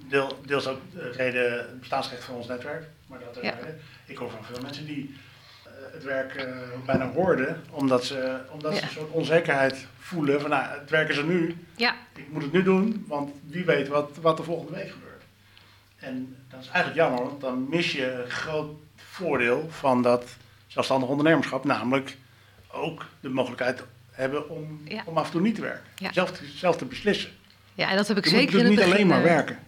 Deel, 0.08 0.38
deels 0.46 0.66
ook 0.66 0.80
reden 1.12 1.52
het 1.52 1.78
bestaansrecht 1.78 2.24
van 2.24 2.34
ons 2.34 2.46
netwerk. 2.46 2.84
Maar 3.06 3.18
dat 3.18 3.42
ja. 3.42 3.54
ik 4.06 4.16
hoor 4.16 4.30
van 4.30 4.44
veel 4.44 4.62
mensen 4.62 4.86
die 4.86 5.14
uh, 5.66 5.72
het 5.92 6.04
werk 6.04 6.34
uh, 6.36 6.44
bijna 6.86 7.10
hoorden, 7.10 7.62
omdat 7.70 8.04
ze, 8.04 8.38
omdat 8.50 8.76
ze 8.76 8.82
een 8.82 8.88
soort 8.88 9.10
onzekerheid 9.10 9.86
voelen 9.98 10.40
van 10.40 10.50
nou, 10.50 10.64
het 10.80 10.90
werk 10.90 11.08
is 11.08 11.16
er 11.16 11.24
nu. 11.24 11.56
Ja. 11.76 11.94
Ik 12.14 12.26
moet 12.30 12.42
het 12.42 12.52
nu 12.52 12.62
doen, 12.62 13.04
want 13.08 13.30
wie 13.46 13.64
weet 13.64 13.88
wat, 13.88 14.10
wat 14.20 14.38
er 14.38 14.44
volgende 14.44 14.72
week 14.72 14.90
gebeurt. 14.90 15.07
En 15.98 16.36
dat 16.50 16.60
is 16.60 16.68
eigenlijk 16.68 16.96
jammer, 16.96 17.24
want 17.24 17.40
dan 17.40 17.66
mis 17.68 17.92
je 17.92 18.12
een 18.12 18.30
groot 18.30 18.70
voordeel 18.96 19.68
van 19.70 20.02
dat 20.02 20.24
zelfstandig 20.66 21.08
ondernemerschap, 21.08 21.64
namelijk 21.64 22.16
ook 22.72 23.04
de 23.20 23.28
mogelijkheid 23.28 23.82
hebben 24.10 24.48
om, 24.48 24.80
om 25.04 25.18
af 25.18 25.26
en 25.26 25.32
toe 25.32 25.40
niet 25.40 25.54
te 25.54 25.60
werken. 25.60 25.84
Ja. 25.96 26.12
Zelf, 26.12 26.40
zelf 26.54 26.76
te 26.76 26.84
beslissen. 26.84 27.30
Ja, 27.74 27.90
en 27.90 27.96
dat 27.96 28.08
heb 28.08 28.16
ik 28.16 28.24
je 28.24 28.30
zeker 28.30 28.44
moet 28.44 28.52
dus 28.52 28.62
in 28.62 28.68
niet 28.68 28.80
alleen 28.82 29.06
maar 29.06 29.22
werken. 29.22 29.58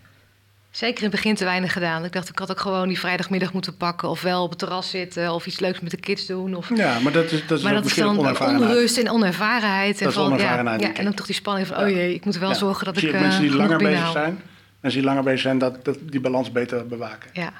Zeker 0.70 0.96
in 0.96 1.02
het 1.02 1.12
begin 1.12 1.34
te 1.34 1.44
weinig 1.44 1.72
gedaan. 1.72 2.04
Ik 2.04 2.12
dacht, 2.12 2.28
ik 2.28 2.38
had 2.38 2.50
ook 2.50 2.60
gewoon 2.60 2.88
die 2.88 2.98
vrijdagmiddag 2.98 3.52
moeten 3.52 3.76
pakken. 3.76 4.08
Of 4.08 4.22
wel 4.22 4.42
op 4.42 4.50
het 4.50 4.58
terras 4.58 4.90
zitten. 4.90 5.32
Of 5.32 5.46
iets 5.46 5.60
leuks 5.60 5.80
met 5.80 5.90
de 5.90 5.96
kids 5.96 6.26
doen. 6.26 6.54
Of... 6.54 6.76
Ja, 6.76 6.98
maar 6.98 7.12
dat 7.12 7.30
is, 7.30 7.46
dat 7.46 7.58
is 7.58 7.64
maar 7.64 7.74
dat 7.74 7.84
is 7.84 7.94
dan 7.94 8.18
onrust 8.18 8.98
en 8.98 9.10
onervarenheid. 9.10 9.98
Dat 9.98 10.08
en 10.08 10.14
van, 10.14 10.24
onervarenheid. 10.24 10.80
Ja, 10.80 10.88
ja, 10.88 10.94
en 10.94 11.08
ook 11.08 11.14
toch 11.14 11.26
die 11.26 11.34
spanning 11.34 11.66
van, 11.66 11.76
oh 11.76 11.88
jee, 11.88 12.14
ik 12.14 12.24
moet 12.24 12.38
wel 12.38 12.54
zorgen 12.54 12.84
dat 12.84 12.96
Zie 12.96 13.08
ik 13.08 13.14
je 13.14 13.20
mensen 13.20 13.42
die 13.42 13.54
langer 13.54 13.78
bezig 13.78 14.10
zijn. 14.10 14.40
Mensen 14.80 15.00
die 15.00 15.08
langer 15.08 15.24
bezig 15.24 15.40
zijn, 15.40 15.58
dat, 15.58 15.84
dat 15.84 15.98
die 16.02 16.20
balans 16.20 16.52
beter 16.52 16.86
bewaken. 16.86 17.30
Ja. 17.32 17.52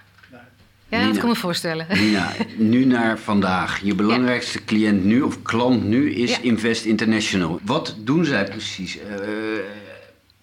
Ja, 0.91 1.07
dat 1.07 1.19
kan 1.19 1.29
me 1.29 1.35
voorstellen. 1.35 1.87
Nina, 2.01 2.33
nu 2.57 2.85
naar 2.85 3.19
vandaag. 3.19 3.81
Je 3.83 3.95
belangrijkste 3.95 4.59
ja. 4.59 4.65
cliënt 4.65 5.05
nu, 5.05 5.21
of 5.21 5.43
klant 5.43 5.85
nu, 5.85 6.13
is 6.13 6.31
ja. 6.31 6.43
Invest 6.43 6.85
International. 6.85 7.61
Wat 7.63 7.95
doen 7.99 8.25
zij 8.25 8.45
precies? 8.45 8.97
Uh, 8.97 9.03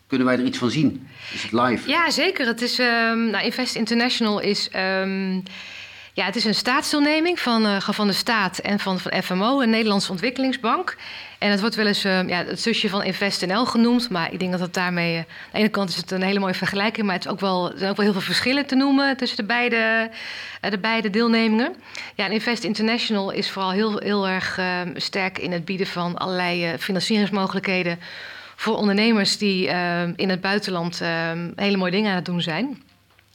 kunnen 0.08 0.28
wij 0.28 0.38
er 0.38 0.44
iets 0.44 0.58
van 0.58 0.70
zien? 0.70 1.08
Is 1.34 1.44
het 1.44 1.52
live? 1.52 1.90
Ja, 1.90 2.10
zeker. 2.10 2.48
Het 2.48 2.62
is, 2.62 2.80
um, 2.80 3.30
nou, 3.30 3.44
Invest 3.44 3.76
International 3.76 4.40
is... 4.40 4.70
Um, 4.76 5.44
Ja, 6.18 6.26
het 6.26 6.36
is 6.36 6.46
een 6.46 6.56
staatsdeelneming 6.56 7.40
van, 7.40 7.66
uh, 7.66 7.80
van 7.80 8.08
de 8.08 8.14
staat 8.14 8.58
en 8.58 8.80
van, 8.80 9.00
van 9.00 9.24
FMO, 9.24 9.62
een 9.62 9.70
Nederlandse 9.70 10.12
ontwikkelingsbank. 10.12 10.96
En 11.38 11.52
het 11.52 11.60
wordt 11.60 11.76
wel 11.76 11.86
eens 11.86 12.06
uh, 12.06 12.28
ja, 12.28 12.46
het 12.46 12.62
zusje 12.62 12.90
van 12.90 13.04
InvestNL 13.04 13.66
genoemd. 13.66 14.10
Maar 14.10 14.34
ik 14.34 14.40
denk 14.40 14.52
dat 14.52 14.60
het 14.60 14.74
daarmee. 14.74 15.14
Uh, 15.14 15.20
aan 15.20 15.26
de 15.52 15.58
ene 15.58 15.70
kant 15.70 15.90
is 15.90 15.96
het 15.96 16.12
een 16.12 16.22
hele 16.22 16.40
mooie 16.40 16.54
vergelijking. 16.54 17.06
Maar 17.06 17.16
het 17.16 17.26
is 17.26 17.32
ook 17.32 17.40
wel, 17.40 17.72
er 17.72 17.78
zijn 17.78 17.90
ook 17.90 17.96
wel 17.96 18.06
heel 18.06 18.14
veel 18.14 18.24
verschillen 18.24 18.66
te 18.66 18.76
noemen 18.76 19.18
tussen 19.18 19.38
de 19.38 19.44
beide, 19.44 20.10
de 20.70 20.80
beide 20.80 21.10
deelnemingen. 21.10 21.76
Ja, 22.16 22.26
en 22.26 22.32
Invest 22.32 22.64
International 22.64 23.32
is 23.32 23.50
vooral 23.50 23.72
heel, 23.72 23.98
heel 23.98 24.28
erg 24.28 24.58
ehm, 24.58 24.92
sterk 24.96 25.38
in 25.38 25.52
het 25.52 25.66
bieden 25.66 25.88
van 25.88 26.18
allerlei 26.18 26.78
financieringsmogelijkheden. 26.78 28.00
Voor 28.56 28.76
ondernemers 28.76 29.38
die 29.38 29.68
ehm, 29.68 30.14
in 30.16 30.30
het 30.30 30.42
buitenland 30.42 31.02
ehm, 31.02 31.52
hele 31.56 31.78
mooie 31.78 31.92
dingen 31.92 32.10
aan 32.10 32.16
het 32.16 32.26
doen 32.26 32.42
zijn. 32.42 32.82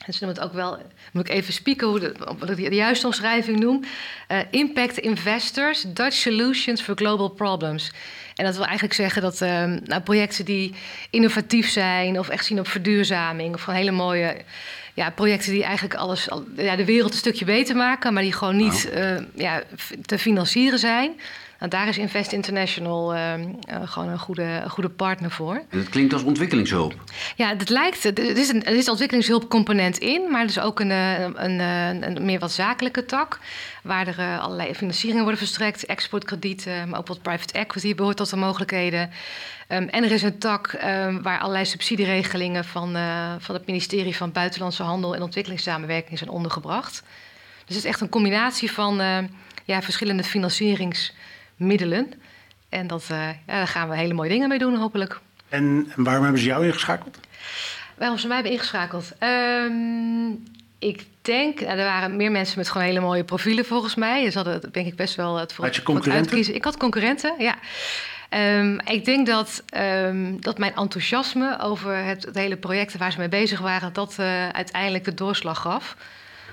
En 0.06 0.12
ze 0.12 0.24
noemen 0.24 0.42
het 0.42 0.50
ook 0.50 0.56
wel, 0.56 0.78
moet 1.12 1.28
ik 1.28 1.34
even 1.34 1.52
spieken 1.52 1.86
hoe 1.86 2.00
de, 2.00 2.14
wat 2.38 2.50
ik 2.50 2.56
de 2.56 2.74
juiste 2.74 3.06
omschrijving 3.06 3.60
noem. 3.60 3.84
Uh, 4.28 4.38
impact 4.50 4.98
Investors, 4.98 5.84
Dutch 5.88 6.16
Solutions 6.16 6.82
for 6.82 6.96
Global 6.96 7.28
Problems. 7.28 7.92
En 8.34 8.44
dat 8.44 8.56
wil 8.56 8.64
eigenlijk 8.64 8.94
zeggen 8.94 9.22
dat 9.22 9.40
uh, 9.40 9.64
nou, 9.64 10.00
projecten 10.02 10.44
die 10.44 10.74
innovatief 11.10 11.70
zijn 11.70 12.18
of 12.18 12.28
echt 12.28 12.44
zien 12.44 12.58
op 12.58 12.68
verduurzaming, 12.68 13.54
of 13.54 13.62
gewoon 13.62 13.78
hele 13.78 13.90
mooie 13.90 14.36
ja, 14.94 15.10
projecten 15.10 15.52
die 15.52 15.64
eigenlijk 15.64 15.94
alles, 15.94 16.28
ja, 16.56 16.76
de 16.76 16.84
wereld 16.84 17.12
een 17.12 17.18
stukje 17.18 17.44
beter 17.44 17.76
maken, 17.76 18.12
maar 18.12 18.22
die 18.22 18.32
gewoon 18.32 18.56
niet 18.56 18.90
uh, 18.94 19.16
ja, 19.34 19.62
te 20.06 20.18
financieren 20.18 20.78
zijn. 20.78 21.20
Nou, 21.62 21.74
daar 21.74 21.88
is 21.88 21.98
Invest 21.98 22.32
International 22.32 23.14
uh, 23.14 23.38
uh, 23.38 23.44
gewoon 23.84 24.08
een 24.08 24.18
goede, 24.18 24.64
goede 24.68 24.88
partner 24.88 25.30
voor. 25.30 25.54
En 25.54 25.78
het 25.78 25.88
klinkt 25.88 26.12
als 26.12 26.22
ontwikkelingshulp. 26.22 26.94
Ja, 27.36 27.48
het 27.56 27.68
lijkt. 27.68 28.04
Er 28.04 28.36
is 28.36 28.48
een, 28.48 28.64
er 28.64 28.74
is 28.74 28.84
een 28.84 28.90
ontwikkelingshulpcomponent 28.90 29.98
in, 29.98 30.30
maar 30.30 30.40
er 30.40 30.48
is 30.48 30.60
ook 30.60 30.80
een, 30.80 30.90
eh, 30.90 31.20
een, 31.20 31.60
een, 31.60 32.06
een 32.06 32.24
meer 32.24 32.38
wat 32.38 32.52
zakelijke 32.52 33.04
tak. 33.04 33.38
Waar 33.82 34.06
er 34.06 34.38
allerlei 34.38 34.74
financieringen 34.74 35.22
worden 35.22 35.38
verstrekt, 35.38 35.86
exportkredieten, 35.86 36.88
maar 36.88 36.98
ook 36.98 37.06
wat 37.06 37.22
private 37.22 37.52
equity 37.52 37.94
behoort 37.94 38.16
tot 38.16 38.30
de 38.30 38.36
mogelijkheden. 38.36 39.10
Um, 39.68 39.88
en 39.88 40.04
er 40.04 40.12
is 40.12 40.22
een 40.22 40.38
tak 40.38 40.72
um, 40.72 41.22
waar 41.22 41.40
allerlei 41.40 41.64
subsidieregelingen 41.64 42.64
van, 42.64 42.96
van 43.38 43.54
het 43.54 43.66
ministerie 43.66 44.16
van 44.16 44.32
Buitenlandse 44.32 44.82
Handel 44.82 45.14
en 45.14 45.22
Ontwikkelingssamenwerking 45.22 46.18
zijn 46.18 46.30
ondergebracht. 46.30 47.02
Dus 47.64 47.76
het 47.76 47.84
is 47.84 47.90
echt 47.90 48.00
een 48.00 48.08
combinatie 48.08 48.72
van 48.72 48.96
ja, 49.64 49.82
verschillende 49.82 50.24
financierings 50.24 51.12
middelen. 51.66 52.12
En 52.68 52.86
dat, 52.86 53.08
uh, 53.12 53.28
ja, 53.28 53.34
daar 53.46 53.66
gaan 53.66 53.88
we 53.88 53.96
hele 53.96 54.14
mooie 54.14 54.28
dingen 54.28 54.48
mee 54.48 54.58
doen, 54.58 54.74
hopelijk. 54.74 55.20
En, 55.48 55.92
en 55.96 56.04
waarom 56.04 56.22
hebben 56.22 56.40
ze 56.40 56.46
jou 56.46 56.66
ingeschakeld? 56.66 57.18
Waarom 57.98 58.18
ze 58.18 58.26
mij 58.26 58.36
hebben 58.36 58.54
ingeschakeld? 58.54 59.12
Um, 59.20 60.42
ik 60.78 61.06
denk, 61.22 61.60
nou, 61.60 61.78
er 61.78 61.84
waren 61.84 62.16
meer 62.16 62.30
mensen 62.30 62.58
met 62.58 62.68
gewoon 62.68 62.86
hele 62.86 63.00
mooie 63.00 63.24
profielen 63.24 63.64
volgens 63.64 63.94
mij. 63.94 64.24
Dus 64.24 64.34
hadden 64.34 64.72
denk 64.72 64.86
ik 64.86 64.96
best 64.96 65.14
wel 65.14 65.36
het 65.36 65.52
voor, 65.52 65.64
had 65.64 65.76
je 65.76 65.82
concurrenten? 65.82 66.54
Ik 66.54 66.64
had 66.64 66.76
concurrenten, 66.76 67.34
ja. 67.38 67.54
Um, 68.58 68.80
ik 68.80 69.04
denk 69.04 69.26
dat, 69.26 69.62
um, 69.76 70.40
dat 70.40 70.58
mijn 70.58 70.74
enthousiasme 70.74 71.58
over 71.60 71.96
het, 71.96 72.24
het, 72.24 72.34
hele 72.34 72.56
project 72.56 72.96
waar 72.96 73.12
ze 73.12 73.18
mee 73.18 73.28
bezig 73.28 73.60
waren, 73.60 73.92
dat 73.92 74.16
uh, 74.20 74.48
uiteindelijk 74.48 75.04
de 75.04 75.14
doorslag 75.14 75.60
gaf. 75.60 75.96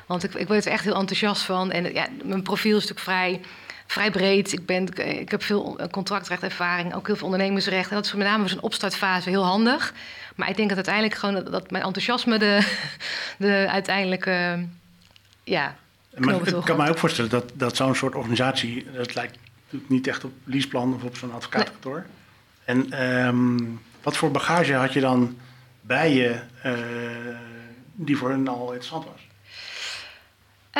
Want 0.05 0.23
ik, 0.23 0.33
ik 0.33 0.47
werd 0.47 0.65
er 0.65 0.71
echt 0.71 0.83
heel 0.83 0.95
enthousiast 0.95 1.41
van. 1.41 1.71
En 1.71 1.93
ja, 1.93 2.07
mijn 2.23 2.43
profiel 2.43 2.77
is 2.77 2.87
natuurlijk 2.87 3.17
vrij 3.17 3.41
vrij 3.89 4.11
breed. 4.11 4.51
Ik, 4.51 4.65
ben, 4.65 4.97
ik 5.19 5.31
heb 5.31 5.43
veel 5.43 5.79
contractrechtervaring, 5.91 6.95
ook 6.95 7.07
heel 7.07 7.15
veel 7.15 7.25
ondernemingsrecht. 7.25 7.89
En 7.89 7.95
dat 7.95 8.05
is 8.05 8.13
met 8.13 8.27
name 8.27 8.39
voor 8.39 8.49
zo'n 8.49 8.61
opstartfase 8.61 9.29
heel 9.29 9.45
handig. 9.45 9.93
Maar 10.35 10.49
ik 10.49 10.55
denk 10.55 10.67
dat 10.67 10.77
uiteindelijk 10.77 11.15
gewoon 11.15 11.51
dat 11.51 11.71
mijn 11.71 11.83
enthousiasme 11.83 12.37
de, 12.37 12.77
de 13.37 13.67
uiteindelijke 13.69 14.65
ja, 15.43 15.75
maar 16.17 16.47
ik 16.47 16.61
kan 16.63 16.77
me 16.77 16.89
ook 16.89 16.97
voorstellen 16.97 17.29
dat, 17.29 17.51
dat 17.53 17.75
zo'n 17.75 17.95
soort 17.95 18.15
organisatie, 18.15 18.85
dat 18.91 19.15
lijkt 19.15 19.37
natuurlijk 19.63 19.91
niet 19.91 20.07
echt 20.07 20.23
op 20.23 20.31
leaseplan 20.43 20.93
of 20.93 21.03
op 21.03 21.17
zo'n 21.17 21.33
advocaatkantoor. 21.33 22.05
Nee. 22.65 22.83
En 22.93 23.05
um, 23.27 23.81
wat 24.01 24.17
voor 24.17 24.31
bagage 24.31 24.73
had 24.73 24.93
je 24.93 24.99
dan 24.99 25.37
bij 25.81 26.13
je 26.13 26.39
uh, 26.65 26.73
die 27.93 28.17
voor 28.17 28.29
hen 28.29 28.47
al 28.47 28.65
interessant 28.65 29.05
was? 29.05 29.27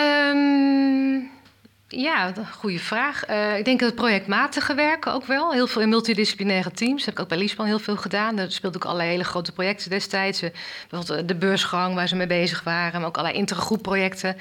Um, 0.03 1.29
ja, 1.89 2.33
goede 2.57 2.79
vraag. 2.79 3.29
Uh, 3.29 3.57
ik 3.57 3.65
denk 3.65 3.79
dat 3.79 3.95
projectmatige 3.95 4.73
werken 4.73 5.13
ook 5.13 5.25
wel. 5.25 5.51
Heel 5.53 5.67
veel 5.67 5.81
in 5.81 5.89
multidisciplinaire 5.89 6.71
teams. 6.71 6.97
Dat 6.97 7.05
heb 7.05 7.13
ik 7.13 7.19
ook 7.19 7.27
bij 7.27 7.37
Liespan 7.37 7.65
heel 7.65 7.79
veel 7.79 7.97
gedaan. 7.97 8.35
Daar 8.35 8.51
speelde 8.51 8.77
ook 8.77 8.85
allerlei 8.85 9.09
hele 9.09 9.23
grote 9.23 9.51
projecten 9.51 9.89
destijds. 9.89 10.43
Uh, 10.43 10.49
bijvoorbeeld 10.89 11.27
de 11.27 11.35
beursgang 11.35 11.95
waar 11.95 12.07
ze 12.07 12.15
mee 12.15 12.27
bezig 12.27 12.63
waren. 12.63 12.99
Maar 12.99 13.09
ook 13.09 13.17
allerlei 13.17 13.39
intergroepprojecten. 13.39 14.37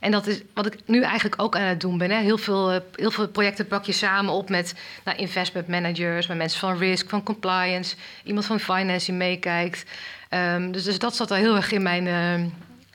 En 0.00 0.10
dat 0.10 0.26
is 0.26 0.40
wat 0.54 0.66
ik 0.66 0.74
nu 0.84 1.02
eigenlijk 1.02 1.42
ook 1.42 1.56
aan 1.56 1.62
het 1.62 1.80
doen 1.80 1.98
ben. 1.98 2.10
Hè. 2.10 2.20
Heel, 2.20 2.38
veel, 2.38 2.82
heel 2.94 3.10
veel 3.10 3.28
projecten 3.28 3.66
pak 3.66 3.84
je 3.84 3.92
samen 3.92 4.32
op 4.32 4.48
met 4.48 4.74
nou, 5.04 5.18
investment 5.18 5.68
managers, 5.68 6.26
met 6.26 6.36
mensen 6.36 6.60
van 6.60 6.78
risk, 6.78 7.08
van 7.08 7.22
compliance, 7.22 7.96
iemand 8.24 8.46
van 8.46 8.60
finance 8.60 9.06
die 9.06 9.14
meekijkt. 9.14 9.84
Um, 10.30 10.72
dus, 10.72 10.84
dus 10.84 10.98
dat 10.98 11.16
zat 11.16 11.30
al 11.30 11.36
heel 11.36 11.56
erg 11.56 11.72
in 11.72 11.82
mijn 11.82 12.06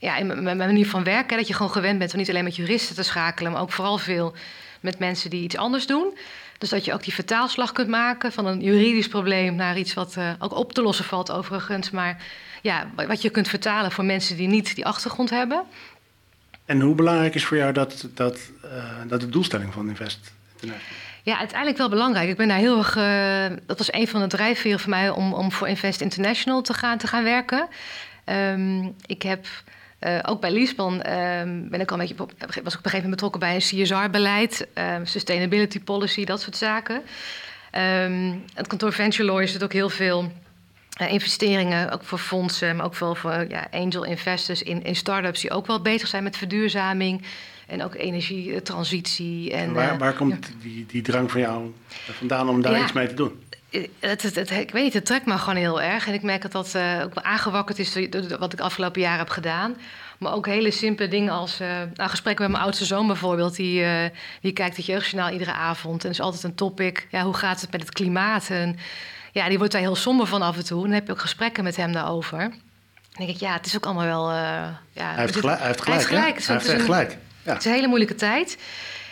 ja, 0.05 0.17
in 0.17 0.43
mijn 0.43 0.57
manier 0.57 0.87
van 0.87 1.03
werken. 1.03 1.37
Dat 1.37 1.47
je 1.47 1.53
gewoon 1.53 1.71
gewend 1.71 1.99
bent 1.99 2.13
om 2.13 2.19
niet 2.19 2.29
alleen 2.29 2.43
met 2.43 2.55
juristen 2.55 2.95
te 2.95 3.03
schakelen, 3.03 3.51
maar 3.51 3.61
ook 3.61 3.71
vooral 3.71 3.97
veel 3.97 4.35
met 4.79 4.99
mensen 4.99 5.29
die 5.29 5.43
iets 5.43 5.57
anders 5.57 5.87
doen. 5.87 6.17
Dus 6.57 6.69
dat 6.69 6.85
je 6.85 6.93
ook 6.93 7.03
die 7.03 7.13
vertaalslag 7.13 7.71
kunt 7.71 7.87
maken 7.87 8.31
van 8.31 8.45
een 8.45 8.61
juridisch 8.61 9.07
probleem 9.07 9.55
naar 9.55 9.77
iets 9.77 9.93
wat 9.93 10.15
uh, 10.17 10.29
ook 10.39 10.53
op 10.53 10.73
te 10.73 10.81
lossen 10.81 11.05
valt, 11.05 11.31
overigens. 11.31 11.91
Maar 11.91 12.23
ja, 12.61 12.87
wat 12.95 13.21
je 13.21 13.29
kunt 13.29 13.47
vertalen 13.47 13.91
voor 13.91 14.05
mensen 14.05 14.37
die 14.37 14.47
niet 14.47 14.75
die 14.75 14.85
achtergrond 14.85 15.29
hebben. 15.29 15.63
En 16.65 16.81
hoe 16.81 16.95
belangrijk 16.95 17.35
is 17.35 17.45
voor 17.45 17.57
jou 17.57 17.73
dat, 17.73 18.07
dat, 18.13 18.39
uh, 18.65 18.71
dat 19.07 19.19
de 19.19 19.29
doelstelling 19.29 19.73
van 19.73 19.89
Invest 19.89 20.31
International? 20.53 21.03
Ja, 21.23 21.37
uiteindelijk 21.37 21.77
wel 21.77 21.89
belangrijk. 21.89 22.29
Ik 22.29 22.37
ben 22.37 22.47
daar 22.47 22.57
heel 22.57 22.77
erg. 22.77 22.95
Uh, 22.95 23.57
dat 23.65 23.77
was 23.77 23.93
een 23.93 24.07
van 24.07 24.21
de 24.21 24.27
drijfveren 24.27 24.79
voor 24.79 24.89
mij 24.89 25.09
om, 25.09 25.33
om 25.33 25.51
voor 25.51 25.67
Invest 25.67 26.01
International 26.01 26.61
te 26.61 26.73
gaan, 26.73 26.97
te 26.97 27.07
gaan 27.07 27.23
werken. 27.23 27.67
Um, 28.25 28.95
ik 29.05 29.21
heb 29.21 29.45
uh, 30.05 30.19
ook 30.21 30.41
bij 30.41 30.51
Liesban 30.51 30.93
uh, 30.93 31.01
ben 31.69 31.81
ik 31.81 31.91
al 31.91 31.99
een 31.99 32.07
beetje, 32.07 32.15
was 32.15 32.27
ik 32.27 32.61
op 32.61 32.63
een 32.63 32.71
gegeven 32.71 32.93
moment 32.93 33.09
betrokken 33.09 33.39
bij 33.39 33.55
een 33.55 33.59
CSR-beleid, 33.59 34.67
ehm, 34.73 35.05
sustainability 35.05 35.79
policy, 35.79 36.25
dat 36.25 36.41
soort 36.41 36.57
zaken. 36.57 37.01
Um, 38.05 38.43
het 38.53 38.67
kantoor 38.67 38.93
Venture 38.93 39.23
Lawyers 39.23 39.51
doet 39.51 39.63
ook 39.63 39.73
heel 39.73 39.89
veel 39.89 40.31
eh, 40.95 41.11
investeringen, 41.11 41.91
ook 41.91 42.03
voor 42.03 42.17
fondsen, 42.17 42.75
maar 42.75 42.85
ook 42.85 42.95
veel 42.95 43.15
voor 43.15 43.45
ja, 43.49 43.67
angel 43.71 44.03
investors 44.03 44.63
in, 44.63 44.83
in 44.83 44.95
start-ups 44.95 45.41
die 45.41 45.51
ook 45.51 45.67
wel 45.67 45.81
bezig 45.81 46.07
zijn 46.07 46.23
met 46.23 46.37
verduurzaming 46.37 47.21
en 47.67 47.83
ook 47.83 47.95
energietransitie. 47.95 49.51
En, 49.51 49.59
en 49.59 49.73
waar, 49.73 49.97
waar 49.97 50.13
komt 50.13 50.51
die, 50.61 50.85
die 50.85 51.01
drang 51.01 51.31
van 51.31 51.41
jou 51.41 51.73
vandaan 52.11 52.49
om 52.49 52.61
daar 52.61 52.71
ja, 52.71 52.83
iets 52.83 52.93
mee 52.93 53.07
te 53.07 53.13
doen? 53.13 53.43
Het, 53.69 54.21
het, 54.21 54.35
het, 54.35 54.51
ik 54.51 54.71
weet 54.71 54.83
niet, 54.83 54.93
het 54.93 55.05
trekt 55.05 55.25
me 55.25 55.37
gewoon 55.37 55.55
heel 55.55 55.81
erg. 55.81 56.07
En 56.07 56.13
ik 56.13 56.21
merk 56.21 56.41
dat 56.41 56.51
dat 56.51 56.73
uh, 56.75 57.01
ook 57.03 57.15
aangewakkerd 57.15 57.79
is 57.79 57.93
door 58.09 58.37
wat 58.39 58.53
ik 58.53 58.59
afgelopen 58.59 59.01
jaar 59.01 59.17
heb 59.17 59.29
gedaan. 59.29 59.75
Maar 60.17 60.33
ook 60.33 60.45
hele 60.45 60.71
simpele 60.71 61.07
dingen 61.07 61.33
als 61.33 61.61
uh, 61.61 61.67
nou, 61.93 62.09
gesprekken 62.09 62.43
met 62.43 62.51
mijn 62.51 62.63
oudste 62.63 62.85
zoon 62.85 63.07
bijvoorbeeld. 63.07 63.55
Die, 63.55 63.81
uh, 63.81 64.03
die 64.41 64.51
kijkt 64.51 64.77
het 64.77 64.85
jeugdjournaal 64.85 65.31
iedere 65.31 65.53
avond. 65.53 66.03
En 66.03 66.09
is 66.09 66.19
altijd 66.19 66.43
een 66.43 66.55
topic. 66.55 67.07
Ja, 67.11 67.23
hoe 67.23 67.33
gaat 67.33 67.61
het 67.61 67.71
met 67.71 67.81
het 67.81 67.91
klimaat? 67.91 68.49
En 68.49 68.77
ja, 69.31 69.47
die 69.47 69.57
wordt 69.57 69.73
daar 69.73 69.81
heel 69.81 69.95
somber 69.95 70.27
van 70.27 70.41
af 70.41 70.57
en 70.57 70.65
toe. 70.65 70.77
En 70.77 70.83
dan 70.83 70.93
heb 70.93 71.05
je 71.05 71.11
ook 71.11 71.19
gesprekken 71.19 71.63
met 71.63 71.75
hem 71.75 71.91
daarover. 71.91 72.39
Dan 72.39 73.25
denk 73.25 73.29
ik, 73.29 73.39
ja, 73.39 73.53
het 73.53 73.65
is 73.65 73.75
ook 73.75 73.85
allemaal 73.85 74.05
wel... 74.05 74.31
ja, 74.31 74.79
hij, 74.93 75.15
heeft 75.15 75.35
gelijk, 75.35 75.59
hij 75.59 75.67
heeft 75.67 75.81
gelijk. 75.81 76.09
Hij 76.09 76.25
heeft 76.25 76.45
gelijk. 76.45 76.63
Hij 76.65 76.73
heeft 76.73 76.85
gelijk. 76.85 77.17
Ja. 77.43 77.53
Het 77.53 77.59
is 77.59 77.65
een 77.65 77.73
hele 77.73 77.87
moeilijke 77.87 78.15
tijd. 78.15 78.57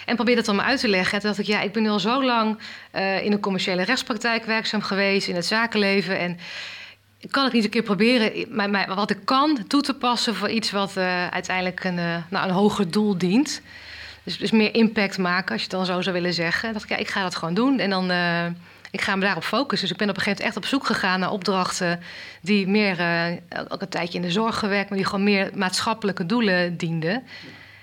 En 0.06 0.16
probeer 0.16 0.36
dat 0.36 0.46
dan 0.46 0.56
maar 0.56 0.66
uit 0.66 0.80
te 0.80 0.88
leggen. 0.88 1.14
En 1.14 1.20
toen 1.20 1.30
dacht 1.30 1.42
ik, 1.42 1.48
ja, 1.48 1.62
ik 1.62 1.72
ben 1.72 1.84
nu 1.84 1.90
al 1.90 2.00
zo 2.00 2.24
lang 2.24 2.60
uh, 2.96 3.26
in 3.26 3.32
een 3.32 3.40
commerciële 3.40 3.84
rechtspraktijk 3.84 4.46
werkzaam 4.46 4.82
geweest, 4.82 5.28
in 5.28 5.36
het 5.36 5.46
zakenleven. 5.46 6.20
En 6.20 6.40
kan 7.30 7.46
ik 7.46 7.52
niet 7.52 7.64
een 7.64 7.70
keer 7.70 7.84
proberen 7.84 8.46
maar, 8.50 8.70
maar, 8.70 8.96
wat 8.96 9.10
ik 9.10 9.20
kan 9.24 9.68
toe 9.68 9.82
te 9.82 9.94
passen 9.94 10.36
voor 10.36 10.50
iets 10.50 10.72
wat 10.72 10.98
uh, 10.98 11.28
uiteindelijk 11.28 11.84
een, 11.84 11.98
uh, 11.98 12.16
nou, 12.30 12.48
een 12.48 12.54
hoger 12.54 12.92
doel 12.92 13.18
dient. 13.18 13.62
Dus, 14.24 14.38
dus 14.38 14.52
meer 14.52 14.76
impact 14.76 15.18
maken, 15.18 15.52
als 15.52 15.62
je 15.62 15.68
het 15.68 15.78
dan 15.78 15.86
zo 15.86 16.02
zou 16.02 16.16
willen 16.16 16.34
zeggen. 16.34 16.68
En 16.68 16.74
dacht 16.74 16.86
ik, 16.86 16.92
ja, 16.92 16.98
ik 16.98 17.10
ga 17.10 17.22
dat 17.22 17.36
gewoon 17.36 17.54
doen. 17.54 17.80
En 17.80 17.90
dan 17.90 18.12
ik 18.92 19.02
ga 19.02 19.16
me 19.16 19.22
daarop 19.22 19.44
focussen. 19.44 19.88
Dus 19.88 19.92
ik 19.92 19.98
ben 19.98 20.10
op 20.10 20.16
een 20.16 20.22
gegeven 20.22 20.46
moment 20.46 20.58
echt 20.58 20.72
op 20.72 20.80
zoek 20.80 20.86
gegaan 20.86 21.20
naar 21.20 21.32
opdrachten 21.32 22.00
die 22.42 22.68
meer, 22.68 22.98
ook 23.68 23.82
een 23.82 23.90
tijdje 23.90 24.18
in 24.18 24.22
de 24.22 24.32
zorg 24.32 24.60
gewerkt, 24.60 24.90
maar 24.90 24.98
die 24.98 25.08
gewoon 25.08 25.24
meer 25.24 25.50
maatschappelijke 25.56 26.26
doelen 26.26 26.78
dienden. 26.78 27.24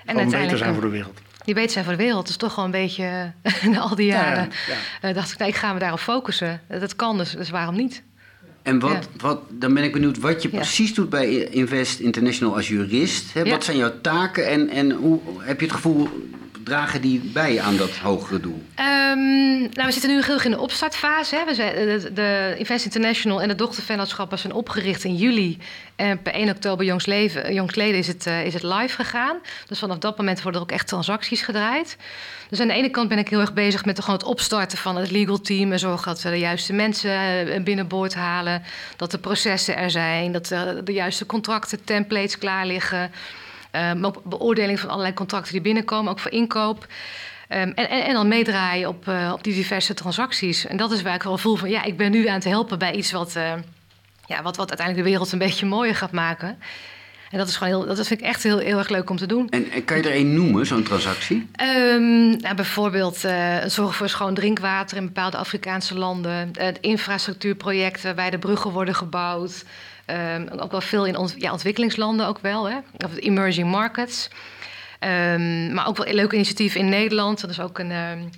En 0.05 0.17
uiteindelijk 0.17 0.43
beter 0.43 0.59
zijn 0.59 0.75
voor 0.75 0.83
de 0.83 0.89
wereld 0.89 1.21
die 1.45 1.55
beter 1.55 1.71
zijn 1.71 1.85
voor 1.85 1.97
de 1.97 2.03
wereld. 2.03 2.29
is 2.29 2.37
toch 2.37 2.55
wel 2.55 2.65
een 2.65 2.71
beetje 2.71 3.33
na 3.73 3.79
al 3.79 3.95
die 3.95 4.07
jaren. 4.07 4.49
Ja, 4.67 4.75
ja. 5.03 5.09
Uh, 5.09 5.15
dacht 5.15 5.33
ik, 5.33 5.39
nee, 5.39 5.49
ik 5.49 5.55
ga 5.55 5.73
me 5.73 5.79
daarop 5.79 6.01
focussen. 6.01 6.61
Dat 6.69 6.97
kan 6.97 7.19
dus, 7.19 7.31
dus 7.31 7.51
waarom 7.51 7.77
niet? 7.77 8.03
En 8.63 8.79
wat, 8.79 9.09
wat, 9.17 9.41
dan 9.49 9.75
ben 9.75 9.85
ik 9.85 9.93
benieuwd 9.93 10.19
wat 10.19 10.43
je 10.43 10.49
precies 10.49 10.95
doet 10.95 11.11
bij 11.11 11.45
Invest 11.45 12.01
International 12.01 12.57
als 12.57 12.69
jurist. 12.69 13.35
Hè? 13.35 13.45
Wat 13.45 13.65
zijn 13.65 13.77
jouw 13.77 14.01
taken 14.01 14.47
en, 14.47 14.69
en 14.69 14.91
hoe 14.91 15.21
heb 15.39 15.61
je 15.61 15.67
het 15.67 15.75
gevoel 15.75 16.09
dragen 16.65 17.01
die 17.01 17.21
bij 17.21 17.61
aan 17.61 17.77
dat 17.77 17.97
hogere 17.97 18.41
doel? 18.41 18.63
Um, 18.79 19.61
nou, 19.61 19.87
we 19.87 19.93
zitten 19.93 20.11
nu 20.11 20.23
heel 20.23 20.35
erg 20.35 20.45
in 20.45 20.51
de 20.51 20.59
opstartfase. 20.59 21.37
Hè. 21.37 21.45
We 21.45 21.55
zijn, 21.55 21.75
de, 21.75 22.13
de, 22.13 22.55
Invest 22.59 22.85
International 22.85 23.43
en 23.43 23.49
de 23.49 23.55
dochtervennootschappen 23.55 24.39
zijn 24.39 24.53
opgericht 24.53 25.05
in 25.05 25.17
juli. 25.17 25.59
En 25.97 26.23
per 26.23 26.33
1 26.33 26.49
oktober 26.49 26.87
jongstleden 26.87 27.99
is 27.99 28.07
het, 28.07 28.27
uh, 28.27 28.45
is 28.45 28.55
het 28.55 28.63
live 28.63 28.95
gegaan. 28.95 29.37
Dus 29.67 29.79
vanaf 29.79 29.99
dat 29.99 30.17
moment 30.17 30.43
worden 30.43 30.61
er 30.61 30.67
ook 30.67 30.73
echt 30.73 30.87
transacties 30.87 31.43
gedraaid. 31.43 31.97
Dus 32.49 32.61
aan 32.61 32.69
de 32.69 32.75
ene 32.75 32.91
kant 32.91 33.09
ben 33.09 33.19
ik 33.19 33.29
heel 33.29 33.41
erg 33.41 33.53
bezig 33.53 33.85
met 33.85 34.01
gewoon 34.01 34.19
het 34.19 34.29
opstarten 34.29 34.79
van 34.79 34.97
het 34.97 35.11
legal 35.11 35.41
team. 35.41 35.73
En 35.73 35.79
zorgen 35.79 36.07
dat 36.07 36.23
we 36.23 36.31
de 36.31 36.39
juiste 36.39 36.73
mensen 36.73 37.49
eh, 37.49 37.63
binnenboord 37.63 38.15
halen. 38.15 38.63
Dat 38.97 39.11
de 39.11 39.19
processen 39.19 39.77
er 39.77 39.91
zijn. 39.91 40.33
Dat 40.33 40.47
de, 40.47 40.81
de 40.85 40.93
juiste 40.93 41.27
contracten, 41.27 41.85
templates 41.85 42.39
klaar 42.39 42.67
liggen. 42.67 43.11
Um, 43.73 44.05
ook 44.05 44.25
beoordeling 44.25 44.81
van 44.81 44.89
allerlei 44.89 45.15
contracten 45.15 45.53
die 45.53 45.61
binnenkomen, 45.61 46.13
ook 46.13 46.19
voor 46.19 46.31
inkoop. 46.31 46.87
Um, 47.49 47.59
en, 47.59 47.75
en, 47.75 48.05
en, 48.05 48.13
dan 48.13 48.29
meedraaien 48.29 48.89
op, 48.89 49.07
uh, 49.09 49.31
op 49.33 49.45
die 49.45 49.55
diverse 49.55 49.95
transacties. 49.95 50.67
En 50.67 50.77
dat 50.77 50.93
is 50.93 51.03
waar 51.03 51.15
ik 51.15 51.23
wel 51.23 51.39
voel 51.39 51.57
van 51.57 51.71
ja, 51.71 51.85
ik 51.85 51.97
ben 51.97 52.11
nu 52.11 52.27
aan 52.27 52.35
het 52.35 52.45
helpen 52.45 52.79
bij 52.79 52.95
iets 52.95 53.13
wat, 53.13 53.35
uh, 53.37 53.53
ja, 54.27 54.43
wat, 54.43 54.57
wat 54.57 54.69
uiteindelijk 54.69 54.97
de 54.97 55.11
wereld 55.11 55.33
een 55.33 55.39
beetje 55.39 55.67
mooier 55.67 55.95
gaat 55.95 56.13
maken. 56.13 56.59
En 57.31 57.39
dat 57.39 57.49
is 57.49 57.57
gewoon 57.57 57.73
heel, 57.73 57.95
dat 57.97 58.07
vind 58.07 58.21
ik 58.21 58.27
echt 58.27 58.43
heel, 58.43 58.59
heel 58.59 58.79
erg 58.79 58.89
leuk 58.89 59.11
om 59.11 59.17
te 59.17 59.27
doen. 59.27 59.49
En, 59.49 59.71
en 59.71 59.85
kan 59.85 59.97
je 59.97 60.03
er 60.03 60.17
een 60.17 60.35
noemen, 60.35 60.67
zo'n 60.67 60.83
transactie? 60.83 61.49
Um, 61.63 62.37
nou, 62.37 62.55
bijvoorbeeld 62.55 63.25
uh, 63.25 63.57
zorgen 63.67 63.95
voor 63.95 64.09
schoon 64.09 64.35
drinkwater 64.35 64.97
in 64.97 65.05
bepaalde 65.05 65.37
Afrikaanse 65.37 65.99
landen. 65.99 66.51
Infrastructuurprojecten 66.81 68.05
waarbij 68.05 68.31
de 68.31 68.39
bruggen 68.39 68.71
worden 68.71 68.95
gebouwd. 68.95 69.65
Um, 70.11 70.49
ook 70.49 70.71
wel 70.71 70.81
veel 70.81 71.07
in 71.07 71.29
ja, 71.37 71.53
ontwikkelingslanden 71.53 72.27
ook 72.27 72.39
wel, 72.39 72.69
hè? 72.69 72.77
of 72.97 73.11
emerging 73.17 73.71
markets. 73.71 74.29
Um, 75.01 75.73
maar 75.73 75.87
ook 75.87 75.97
wel 75.97 76.15
leuke 76.15 76.35
initiatieven 76.35 76.81
in 76.81 76.89
Nederland. 76.89 77.41
Dat 77.41 77.51
is 77.51 77.61
ook 77.61 77.79
een, 77.79 77.91
um, 77.91 78.31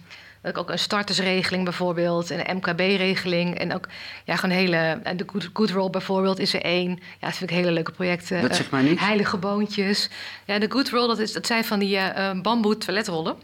ook 0.52 0.71
een 0.71 0.79
startersregeling 0.79 1.64
bijvoorbeeld, 1.64 2.31
en 2.31 2.50
een 2.50 2.57
MKB-regeling. 2.57 3.59
En 3.59 3.75
ook 3.75 3.88
ja, 4.25 4.37
gewoon 4.37 4.57
hele. 4.57 5.00
De 5.17 5.25
Good, 5.26 5.50
Good 5.52 5.71
Roll 5.71 5.91
bijvoorbeeld 5.91 6.38
is 6.38 6.55
er 6.55 6.62
één. 6.62 6.91
Ja, 6.91 7.26
dat 7.26 7.37
vind 7.37 7.50
ik 7.50 7.57
hele 7.57 7.71
leuke 7.71 7.93
projecten. 7.93 8.43
Dat 8.43 8.57
zeg 8.57 8.71
maar 8.71 8.83
niet. 8.83 8.93
Uh, 8.93 9.02
heilige 9.02 9.37
boontjes. 9.37 10.11
Ja, 10.45 10.59
de 10.59 10.71
Good 10.71 10.91
Roll, 10.91 11.07
dat, 11.07 11.19
is, 11.19 11.33
dat 11.33 11.47
zijn 11.47 11.64
van 11.64 11.79
die 11.79 11.97
uh, 11.97 12.31
bamboe 12.43 12.79
toiletrollen. 12.79 13.37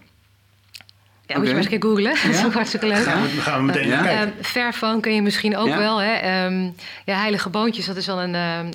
Ja, 1.28 1.34
okay. 1.34 1.46
moet 1.46 1.58
je 1.58 1.62
maar 1.62 1.72
eens 1.72 1.72
een 1.72 1.80
keer 1.80 1.90
googlen. 1.90 2.14
Ja? 2.14 2.22
dat 2.32 2.40
is 2.40 2.44
ook 2.44 2.52
hartstikke 2.52 2.86
leuk. 2.86 3.02
Gaan 3.02 3.22
we, 3.22 3.28
gaan 3.28 3.58
we 3.58 3.66
meteen 3.66 3.88
uh, 3.88 4.02
kijken. 4.02 4.34
Uh, 4.38 4.44
Fairphone 4.44 5.00
ken 5.00 5.14
je 5.14 5.22
misschien 5.22 5.56
ook 5.56 5.66
ja? 5.68 5.78
wel. 5.78 5.98
Hè? 6.00 6.44
Um, 6.46 6.74
ja, 7.04 7.18
heilige 7.18 7.48
boontjes, 7.48 7.86
dat 7.86 7.96
is 7.96 8.06
wel 8.06 8.22
een 8.22 8.34
uh, 8.34 8.70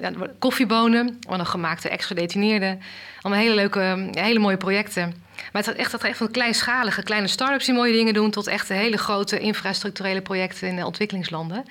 ja, 0.00 0.12
koffiebonen. 0.38 1.18
Van 1.28 1.40
een 1.40 1.46
gemaakte 1.46 1.88
ex-gedetineerden. 1.88 2.80
Allemaal 3.20 3.42
hele 3.42 3.54
leuke, 3.54 4.08
hele 4.12 4.38
mooie 4.38 4.56
projecten. 4.56 5.14
Maar 5.36 5.62
het 5.62 5.64
gaat 5.64 5.74
echt, 5.74 5.90
dat 5.90 6.02
echt 6.02 6.18
van 6.18 6.30
kleinschalige, 6.30 7.02
kleine 7.02 7.26
start-ups 7.26 7.64
die 7.64 7.74
mooie 7.74 7.92
dingen 7.92 8.14
doen... 8.14 8.30
tot 8.30 8.46
echt 8.46 8.68
hele 8.68 8.96
grote 8.96 9.38
infrastructurele 9.38 10.20
projecten 10.20 10.68
in 10.68 10.84
ontwikkelingslanden. 10.84 11.64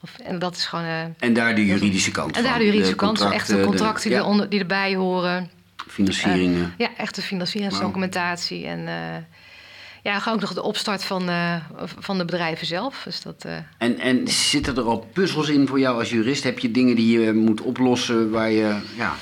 Of, 0.00 0.18
en 0.24 0.38
dat 0.38 0.56
is 0.56 0.66
gewoon... 0.66 1.14
en 1.18 1.32
daar 1.32 1.54
de 1.54 1.66
juridische 1.66 2.10
kant 2.10 2.36
En 2.36 2.42
daar 2.42 2.58
de 2.58 2.64
juridische 2.64 2.92
de 2.92 2.98
kant, 2.98 3.20
echte 3.20 3.60
contracten 3.60 4.10
die, 4.10 4.24
onder, 4.24 4.48
die 4.48 4.60
erbij 4.60 4.94
horen. 4.94 5.50
Financieringen. 5.88 6.74
ja, 6.76 6.88
echte 6.96 7.22
financieringsdocumentatie 7.22 8.60
wow. 8.60 8.70
en 8.70 8.88
ja, 10.06 10.18
gewoon 10.18 10.34
ook 10.34 10.40
nog 10.40 10.54
de 10.54 10.62
opstart 10.62 11.04
van, 11.04 11.30
uh, 11.30 11.56
van 11.98 12.18
de 12.18 12.24
bedrijven 12.24 12.66
zelf. 12.66 13.02
Dus 13.04 13.22
dat, 13.22 13.44
uh... 13.46 13.56
en, 13.78 13.98
en 13.98 14.28
zitten 14.28 14.76
er 14.76 14.82
al 14.82 15.08
puzzels 15.12 15.48
in 15.48 15.66
voor 15.66 15.78
jou 15.78 15.98
als 15.98 16.10
jurist? 16.10 16.44
Heb 16.44 16.58
je 16.58 16.70
dingen 16.70 16.96
die 16.96 17.20
je 17.20 17.32
moet 17.32 17.60
oplossen 17.60 18.30
waar 18.30 18.50
je. 18.50 18.80
Ja. 18.96 19.14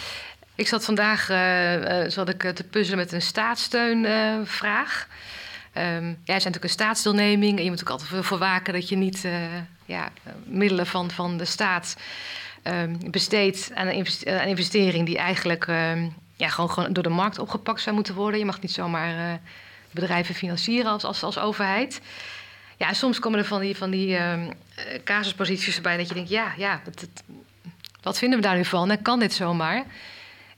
Ik 0.55 0.69
zat 0.69 0.85
vandaag 0.85 1.31
uh, 1.31 2.11
zat 2.11 2.29
ik 2.29 2.43
te 2.43 2.65
puzzelen 2.65 2.99
met 2.99 3.13
een 3.13 3.23
staatssteunvraag. 3.23 5.09
Um, 5.77 5.83
ja, 5.83 5.95
er 6.01 6.13
zijn 6.25 6.35
natuurlijk 6.35 6.65
een 6.65 6.71
staatsdeelneming 6.71 7.59
en 7.59 7.65
je 7.65 7.71
moet 7.71 7.81
ook 7.81 7.91
altijd 7.91 8.27
voor 8.27 8.39
waken 8.39 8.73
dat 8.73 8.89
je 8.89 8.97
niet 8.97 9.27
ja, 9.85 10.11
middelen 10.45 10.87
van, 10.87 11.11
van 11.11 11.37
de 11.37 11.45
staat 11.45 11.97
um, 12.65 13.11
besteedt 13.11 13.71
aan 13.75 13.87
een 13.87 14.49
investering 14.49 15.07
die 15.07 15.19
eigenlijk 15.19 15.67
um, 15.67 16.15
ja, 16.37 16.49
gewoon, 16.49 16.71
gewoon 16.71 16.93
door 16.93 17.03
de 17.03 17.09
markt 17.09 17.39
opgepakt 17.39 17.81
zou 17.81 17.95
moeten 17.95 18.15
worden. 18.15 18.39
Je 18.39 18.47
mag 18.47 18.61
niet 18.61 18.73
zomaar 18.73 19.41
bedrijven 19.95 20.35
financieren 20.35 20.91
als, 20.91 21.05
als, 21.05 21.23
als 21.23 21.39
overheid. 21.39 22.01
Ja, 22.77 22.93
soms 22.93 23.19
komen 23.19 23.39
er 23.39 23.45
van 23.45 23.61
die, 23.61 23.77
van 23.77 23.91
die 23.91 24.09
uh, 24.09 24.43
casusposities 25.05 25.77
erbij 25.77 25.97
dat 25.97 26.09
je 26.09 26.15
denkt, 26.15 26.31
ja, 26.31 26.53
ja, 26.57 26.81
het, 26.85 27.01
het, 27.01 27.23
wat 28.03 28.19
vinden 28.19 28.39
we 28.39 28.45
daar 28.45 28.57
nu 28.57 28.65
van? 28.65 28.91
En 28.91 29.03
kan 29.03 29.19
dit 29.19 29.33
zomaar? 29.33 29.85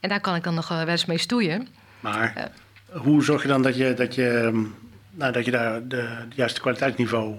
En 0.01 0.09
daar 0.09 0.21
kan 0.21 0.35
ik 0.35 0.45
dan 0.45 0.55
nog 0.55 0.69
wel 0.69 0.89
eens 0.89 1.05
mee 1.05 1.19
stoeien. 1.19 1.69
Maar 2.01 2.33
uh, 2.37 3.03
hoe 3.03 3.25
zorg 3.25 3.43
je 3.43 3.49
dan 3.49 3.63
dat 3.63 3.77
je, 3.77 3.95
dat 3.95 4.15
je, 4.15 4.63
nou, 5.11 5.33
dat 5.33 5.45
je 5.45 5.51
daar 5.51 5.81
de, 5.81 5.87
de 6.29 6.35
juiste 6.35 6.61
kwaliteitsniveau 6.61 7.37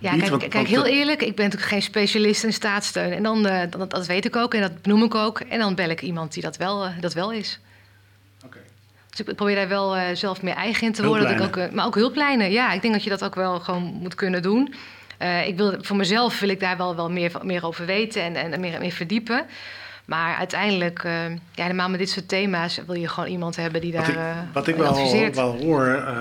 ja, 0.00 0.10
kijk, 0.10 0.30
want, 0.30 0.40
kijk 0.40 0.52
want, 0.52 0.66
heel 0.66 0.86
eerlijk, 0.86 1.22
ik 1.22 1.34
ben 1.34 1.44
natuurlijk 1.44 1.72
geen 1.72 1.82
specialist 1.82 2.44
in 2.44 2.52
staatssteun. 2.52 3.12
En 3.12 3.22
dan, 3.22 3.46
uh, 3.46 3.60
dat, 3.70 3.90
dat, 3.90 4.06
weet 4.06 4.24
ik 4.24 4.36
ook 4.36 4.54
en 4.54 4.60
dat 4.60 4.82
benoem 4.82 5.02
ik 5.02 5.14
ook. 5.14 5.40
En 5.40 5.58
dan 5.58 5.74
bel 5.74 5.88
ik 5.88 6.02
iemand 6.02 6.32
die 6.32 6.42
dat 6.42 6.56
wel, 6.56 6.86
uh, 6.86 6.90
dat 7.00 7.14
wel 7.14 7.32
is. 7.32 7.60
Dus 9.16 9.26
ik 9.26 9.36
probeer 9.36 9.54
daar 9.54 9.68
wel 9.68 9.96
uh, 9.96 10.02
zelf 10.14 10.42
meer 10.42 10.54
eigen 10.54 10.86
in 10.86 10.92
te 10.92 11.06
worden. 11.06 11.28
Dat 11.28 11.36
ik 11.36 11.46
ook, 11.46 11.56
uh, 11.56 11.74
maar 11.74 11.86
ook 11.86 11.94
hulplijnen, 11.94 12.50
ja. 12.50 12.72
Ik 12.72 12.82
denk 12.82 12.94
dat 12.94 13.04
je 13.04 13.10
dat 13.10 13.24
ook 13.24 13.34
wel 13.34 13.60
gewoon 13.60 13.82
moet 13.82 14.14
kunnen 14.14 14.42
doen. 14.42 14.74
Uh, 15.22 15.46
ik 15.46 15.56
wil, 15.56 15.74
voor 15.80 15.96
mezelf 15.96 16.40
wil 16.40 16.48
ik 16.48 16.60
daar 16.60 16.76
wel, 16.76 16.96
wel 16.96 17.10
meer, 17.10 17.32
meer 17.42 17.66
over 17.66 17.86
weten 17.86 18.22
en, 18.22 18.52
en 18.52 18.60
meer, 18.60 18.80
meer 18.80 18.92
verdiepen. 18.92 19.46
Maar 20.04 20.36
uiteindelijk, 20.36 21.02
ja, 21.52 21.62
helemaal 21.62 21.88
met 21.88 21.98
dit 21.98 22.10
soort 22.10 22.28
thema's... 22.28 22.80
wil 22.86 22.94
je 22.94 23.08
gewoon 23.08 23.28
iemand 23.28 23.56
hebben 23.56 23.80
die 23.80 23.92
daar 23.92 24.02
Wat 24.52 24.66
ik, 24.68 24.76
wat 24.76 24.98
ik 24.98 25.04
wel, 25.04 25.32
wel 25.32 25.56
hoor 25.56 26.14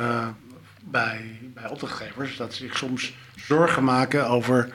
bij, 0.84 1.40
bij 1.54 1.70
opdrachtgevers... 1.70 2.38
dat 2.38 2.54
ze 2.54 2.64
zich 2.64 2.78
soms 2.78 3.14
zorgen 3.36 3.84
maken 3.84 4.28
over 4.30 4.70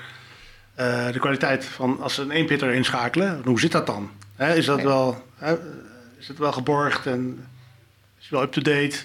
de 0.77 1.19
kwaliteit 1.19 1.65
van... 1.65 2.01
als 2.01 2.15
ze 2.15 2.23
een 2.23 2.31
eenpitter 2.31 2.73
inschakelen. 2.73 3.41
Hoe 3.45 3.61
zit 3.61 3.73
dat 3.73 3.87
dan? 3.87 4.11
Hè, 4.37 4.55
is 4.55 4.67
dat 4.67 4.79
okay. 4.79 4.87
wel... 4.87 5.23
Hè, 5.37 5.55
is 6.19 6.29
het 6.29 6.39
wel 6.39 6.53
geborgd 6.53 7.07
en 7.07 7.47
wel 8.31 8.43
up-to-date. 8.43 8.97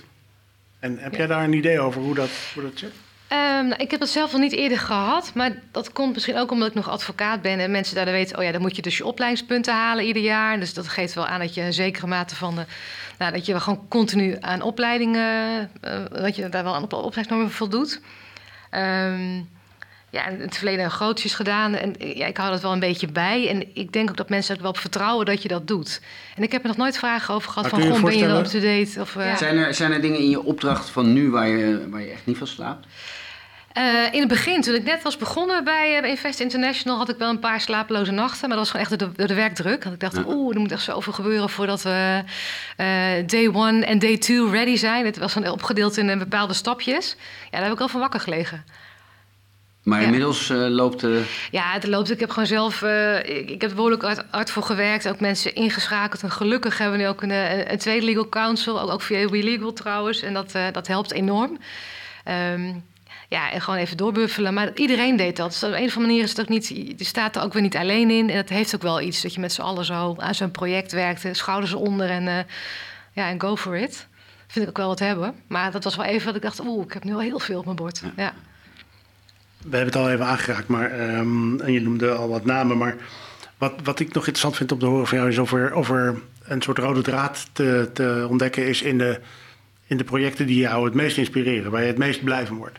En 0.80 0.98
heb 0.98 1.12
ja. 1.12 1.18
jij 1.18 1.28
daar 1.28 1.44
een 1.44 1.54
idee 1.54 1.80
over 1.80 2.02
hoe 2.02 2.16
dat, 2.16 2.30
hoe 2.54 2.64
dat 2.64 2.72
zit? 2.76 2.92
Um, 3.30 3.68
nou, 3.68 3.82
ik 3.82 3.92
heb 3.92 4.00
dat 4.00 4.10
zelf 4.10 4.32
nog 4.32 4.42
niet 4.42 4.52
eerder 4.52 4.80
gehad, 4.80 5.32
maar 5.34 5.62
dat 5.72 5.92
komt 5.92 6.14
misschien 6.14 6.38
ook 6.38 6.52
omdat 6.52 6.68
ik 6.68 6.74
nog 6.74 6.90
advocaat 6.90 7.42
ben 7.42 7.60
en 7.60 7.72
mensen 7.72 7.96
daar 7.96 8.06
weten, 8.06 8.38
oh 8.38 8.44
ja, 8.44 8.52
dan 8.52 8.62
moet 8.62 8.76
je 8.76 8.82
dus 8.82 8.98
je 8.98 9.06
opleidingspunten 9.06 9.74
halen 9.74 10.06
ieder 10.06 10.22
jaar. 10.22 10.60
Dus 10.60 10.74
dat 10.74 10.88
geeft 10.88 11.14
wel 11.14 11.28
aan 11.28 11.40
dat 11.40 11.54
je 11.54 11.62
een 11.62 11.74
zekere 11.74 12.08
mate 12.08 12.36
van 12.36 12.56
de, 12.56 12.66
nou, 13.18 13.32
dat 13.32 13.46
je 13.46 13.60
gewoon 13.60 13.88
continu 13.88 14.38
aan 14.40 14.62
opleidingen, 14.62 15.70
uh, 15.84 16.00
dat 16.12 16.36
je 16.36 16.50
daar 16.50 16.64
wel 16.64 16.76
aan 16.76 16.84
op 16.84 16.94
opleidingsnormen 16.94 17.52
voldoet. 17.52 18.02
Um, 18.72 19.50
ja, 20.16 20.28
in 20.28 20.42
het 20.42 20.58
verleden 20.58 20.92
grootjes 20.92 21.34
gedaan. 21.34 21.74
En 21.74 21.96
ja, 21.98 22.26
ik 22.26 22.38
hou 22.38 22.52
dat 22.52 22.62
wel 22.62 22.72
een 22.72 22.80
beetje 22.80 23.08
bij. 23.08 23.50
En 23.50 23.76
ik 23.76 23.92
denk 23.92 24.10
ook 24.10 24.18
dat 24.18 24.30
mensen 24.30 24.56
er 24.56 24.62
wel 24.62 24.72
op 24.72 24.78
vertrouwen 24.78 25.26
dat 25.26 25.42
je 25.42 25.48
dat 25.48 25.68
doet. 25.68 26.02
En 26.36 26.44
ik 26.44 26.52
heb 26.52 26.62
er 26.62 26.68
nog 26.68 26.78
nooit 26.78 26.98
vragen 26.98 27.34
over 27.34 27.52
gehad 27.52 27.72
maar 27.72 27.82
van... 27.82 27.92
Goh, 27.92 28.04
ben 28.04 28.18
je 28.18 28.26
wel 28.26 28.40
up-to-date? 28.40 29.02
Of, 29.02 29.16
uh... 29.16 29.36
zijn, 29.36 29.58
er, 29.58 29.74
zijn 29.74 29.92
er 29.92 30.02
dingen 30.02 30.20
in 30.20 30.30
je 30.30 30.44
opdracht 30.44 30.90
van 30.90 31.14
nu 31.14 31.30
waar 31.30 31.48
je, 31.48 31.90
waar 31.90 32.02
je 32.02 32.12
echt 32.12 32.26
niet 32.26 32.38
van 32.38 32.48
slaapt? 32.48 32.88
Uh, 33.78 34.14
in 34.14 34.20
het 34.20 34.28
begin, 34.28 34.62
toen 34.62 34.76
ik 34.76 34.84
net 34.84 35.04
was 35.04 35.18
begonnen 35.18 35.64
bij 35.64 36.02
uh, 36.02 36.10
Invest 36.10 36.40
International... 36.40 36.98
had 36.98 37.10
ik 37.10 37.18
wel 37.18 37.30
een 37.30 37.40
paar 37.40 37.62
slapeloze 37.62 38.12
nachten. 38.12 38.48
Maar 38.48 38.58
dat 38.58 38.58
was 38.58 38.70
gewoon 38.70 38.86
echt 38.86 39.00
door 39.00 39.10
de, 39.10 39.18
door 39.18 39.28
de 39.28 39.34
werkdruk. 39.34 39.84
Want 39.84 39.96
ik 39.96 40.02
dacht, 40.02 40.16
ja. 40.16 40.24
oeh, 40.34 40.56
er 40.56 40.62
moet 40.62 40.72
echt 40.72 40.84
zoveel 40.84 41.14
gebeuren... 41.14 41.50
voordat 41.50 41.82
we 41.82 42.24
uh, 42.78 42.86
day 43.28 43.50
one 43.54 43.86
en 43.86 44.00
day 44.00 44.18
two 44.18 44.50
ready 44.52 44.76
zijn. 44.76 45.06
Het 45.06 45.18
was 45.18 45.34
dan 45.34 45.50
opgedeeld 45.50 45.98
in 45.98 46.20
bepaalde 46.20 46.54
stapjes. 46.54 47.16
Ja, 47.44 47.50
daar 47.52 47.64
heb 47.64 47.74
ik 47.74 47.80
al 47.80 47.88
van 47.88 48.00
wakker 48.00 48.20
gelegen. 48.20 48.66
Maar 49.86 50.00
ja. 50.00 50.06
inmiddels 50.06 50.50
uh, 50.50 50.68
loopt 50.68 51.00
de... 51.00 51.24
Ja, 51.52 51.72
het 51.72 51.88
loopt. 51.88 52.12
Ik 52.12 52.20
heb 52.20 52.30
gewoon 52.30 52.48
zelf... 52.48 52.82
Uh, 52.82 53.18
ik, 53.20 53.50
ik, 53.50 53.62
heb 53.62 53.70
er 53.70 53.76
behoorlijk 53.76 54.02
hard, 54.02 54.24
hard, 54.30 54.52
voor 54.52 54.64
gewerkt. 54.64 55.08
Ook 55.08 55.20
mensen 55.20 55.56
ingeschakeld. 55.56 56.24
En 56.24 56.32
gelukkig 56.32 56.78
hebben 56.78 56.98
we 56.98 57.04
nu 57.04 57.10
ook 57.10 57.22
een, 57.22 57.30
een, 57.30 57.72
een 57.72 57.78
tweede 57.78 58.06
legal 58.06 58.30
counsel. 58.30 58.82
Ook, 58.82 58.90
ook 58.90 59.02
via 59.02 59.30
WeLegal 59.30 59.74
trouwens. 59.74 60.22
En 60.22 60.34
dat, 60.34 60.56
uh, 60.56 60.66
dat 60.72 60.88
helpt 60.88 61.12
enorm. 61.12 61.58
Um, 62.52 62.84
ja, 63.30 63.52
en 63.52 63.62
gewoon 63.62 63.80
even 63.80 63.98
doorbuffelen. 63.98 64.54
Maar 64.54 64.72
iedereen 64.74 65.16
deed 65.16 65.36
dat. 65.36 65.50
Dus 65.50 65.64
op 65.64 65.70
een 65.70 65.76
of 65.76 65.82
andere 65.82 66.00
manier 66.00 66.24
is 66.24 66.30
het 66.30 66.42
ook 66.42 66.50
niet... 66.50 66.68
Je 66.68 66.96
staat 66.98 67.36
er 67.36 67.42
ook 67.42 67.54
weer 67.54 67.62
niet 67.62 67.78
alleen 67.78 68.10
in. 68.10 68.30
En 68.30 68.36
dat 68.36 68.50
heeft 68.50 68.76
ook 68.76 68.82
wel 68.82 69.02
iets. 69.02 69.22
Dat 69.22 69.34
je 69.34 69.40
met 69.40 69.54
z'n 69.54 69.62
allen 69.62 69.86
zo 69.86 70.16
aan 70.18 70.36
zo'n 70.36 70.52
project 70.52 70.92
werkte. 70.92 71.34
Schouders 71.34 71.74
onder 71.74 72.10
en, 72.10 72.46
ja, 73.12 73.30
en 73.30 73.42
go 73.42 73.56
for 73.56 73.78
it. 73.78 74.08
Vind 74.48 74.66
ik 74.66 74.70
ook 74.70 74.78
wel 74.78 74.88
wat 74.88 75.00
hebben. 75.00 75.36
Maar 75.48 75.72
dat 75.72 75.84
was 75.84 75.96
wel 75.96 76.06
even 76.06 76.26
dat 76.26 76.36
ik 76.36 76.42
dacht... 76.42 76.60
Oeh, 76.60 76.86
ik 76.86 76.94
heb 76.94 77.04
nu 77.04 77.14
al 77.14 77.20
heel 77.20 77.40
veel 77.40 77.60
op 77.60 77.66
mijn 77.66 77.78
bord. 77.78 78.02
ja. 78.04 78.12
ja. 78.16 78.34
We 79.70 79.76
hebben 79.76 79.94
het 79.94 80.04
al 80.04 80.12
even 80.12 80.26
aangeraakt, 80.26 80.68
maar, 80.68 81.18
um, 81.18 81.62
en 81.62 81.72
je 81.72 81.82
noemde 81.82 82.12
al 82.12 82.30
wat 82.30 82.46
namen. 82.46 82.78
Maar 82.78 82.96
wat, 83.58 83.74
wat 83.84 84.00
ik 84.00 84.08
nog 84.08 84.16
interessant 84.16 84.56
vind 84.56 84.72
om 84.72 84.80
te 84.80 84.86
horen 84.86 85.08
van 85.08 85.18
jou 85.18 85.30
is 85.30 85.40
over, 85.40 85.74
over 85.74 86.16
een 86.44 86.62
soort 86.62 86.78
rode 86.78 87.02
draad 87.02 87.50
te, 87.52 87.90
te 87.94 88.26
ontdekken 88.30 88.68
is 88.68 88.82
in 88.82 88.98
de, 88.98 89.20
in 89.88 89.98
de 89.98 90.04
projecten 90.04 90.48
die 90.48 90.58
jou 90.58 90.86
het 90.86 90.94
meest 90.94 91.18
inspireren, 91.18 91.72
waar 91.72 91.82
je 91.82 91.88
het 91.88 91.98
meest 91.98 92.24
blij 92.24 92.46
van 92.46 92.58
wordt. 92.58 92.78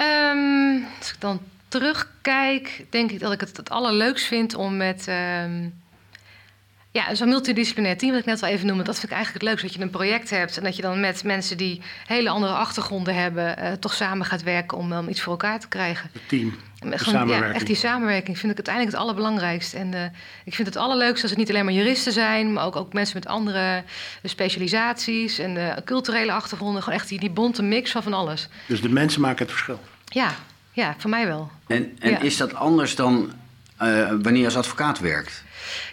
Um, 0.00 0.84
als 0.98 1.12
ik 1.12 1.20
dan 1.20 1.40
terugkijk, 1.68 2.86
denk 2.90 3.10
ik 3.10 3.20
dat 3.20 3.32
ik 3.32 3.40
het 3.40 3.56
het 3.56 3.70
allerleukst 3.70 4.26
vind 4.26 4.54
om 4.54 4.76
met. 4.76 5.06
Um, 5.08 5.84
Ja, 6.96 7.14
zo'n 7.14 7.28
multidisciplinair 7.28 7.96
team, 7.96 8.10
wat 8.10 8.20
ik 8.20 8.26
net 8.26 8.42
al 8.42 8.48
even 8.48 8.66
noemde, 8.66 8.82
dat 8.82 8.94
vind 8.98 9.06
ik 9.06 9.16
eigenlijk 9.16 9.44
het 9.44 9.50
leukste. 9.52 9.66
Dat 9.66 9.76
je 9.76 9.82
een 9.82 9.98
project 9.98 10.30
hebt 10.30 10.56
en 10.56 10.64
dat 10.64 10.76
je 10.76 10.82
dan 10.82 11.00
met 11.00 11.24
mensen 11.24 11.56
die 11.56 11.80
hele 12.06 12.28
andere 12.28 12.52
achtergronden 12.52 13.14
hebben, 13.14 13.56
uh, 13.58 13.72
toch 13.72 13.94
samen 13.94 14.26
gaat 14.26 14.42
werken 14.42 14.78
om, 14.78 14.92
um, 14.92 15.08
iets 15.08 15.20
voor 15.20 15.32
elkaar 15.32 15.60
te 15.60 15.68
krijgen. 15.68 16.10
Het 16.12 16.28
team. 16.28 16.54
De 16.78 16.98
Gewoon, 16.98 17.28
ja, 17.28 17.52
echt 17.52 17.66
die 17.66 17.76
samenwerking 17.76 18.38
vind 18.38 18.50
ik 18.50 18.56
uiteindelijk 18.56 18.94
het 18.96 19.04
allerbelangrijkste. 19.04 19.76
En 19.76 19.92
uh, 19.92 20.02
ik 20.44 20.54
vind 20.54 20.68
het 20.68 20.76
allerleukste 20.76 21.22
als 21.22 21.30
het 21.30 21.38
niet 21.38 21.50
alleen 21.50 21.64
maar 21.64 21.74
juristen 21.74 22.12
zijn, 22.12 22.52
maar 22.52 22.64
ook, 22.64 22.76
ook 22.76 22.92
mensen 22.92 23.16
met 23.16 23.26
andere 23.26 23.82
specialisaties 24.22 25.38
en 25.38 25.56
uh, 25.56 25.72
culturele 25.84 26.32
achtergronden. 26.32 26.82
Gewoon 26.82 26.98
echt 26.98 27.08
die, 27.08 27.20
die 27.20 27.30
bonte 27.30 27.62
mix 27.62 27.90
van 27.90 28.02
van 28.02 28.12
alles. 28.12 28.48
Dus 28.66 28.80
de 28.80 28.88
mensen 28.88 29.20
maken 29.20 29.38
het 29.38 29.50
verschil? 29.50 29.80
Ja, 30.04 30.34
ja 30.72 30.94
voor 30.98 31.10
mij 31.10 31.26
wel. 31.26 31.50
En, 31.66 31.96
en 31.98 32.10
Ja. 32.10 32.20
is 32.20 32.36
dat 32.36 32.54
anders 32.54 32.94
dan 32.94 33.32
eh, 33.76 34.08
wanneer 34.08 34.40
je 34.40 34.44
als 34.44 34.56
advocaat 34.56 34.98
werkt? 34.98 35.44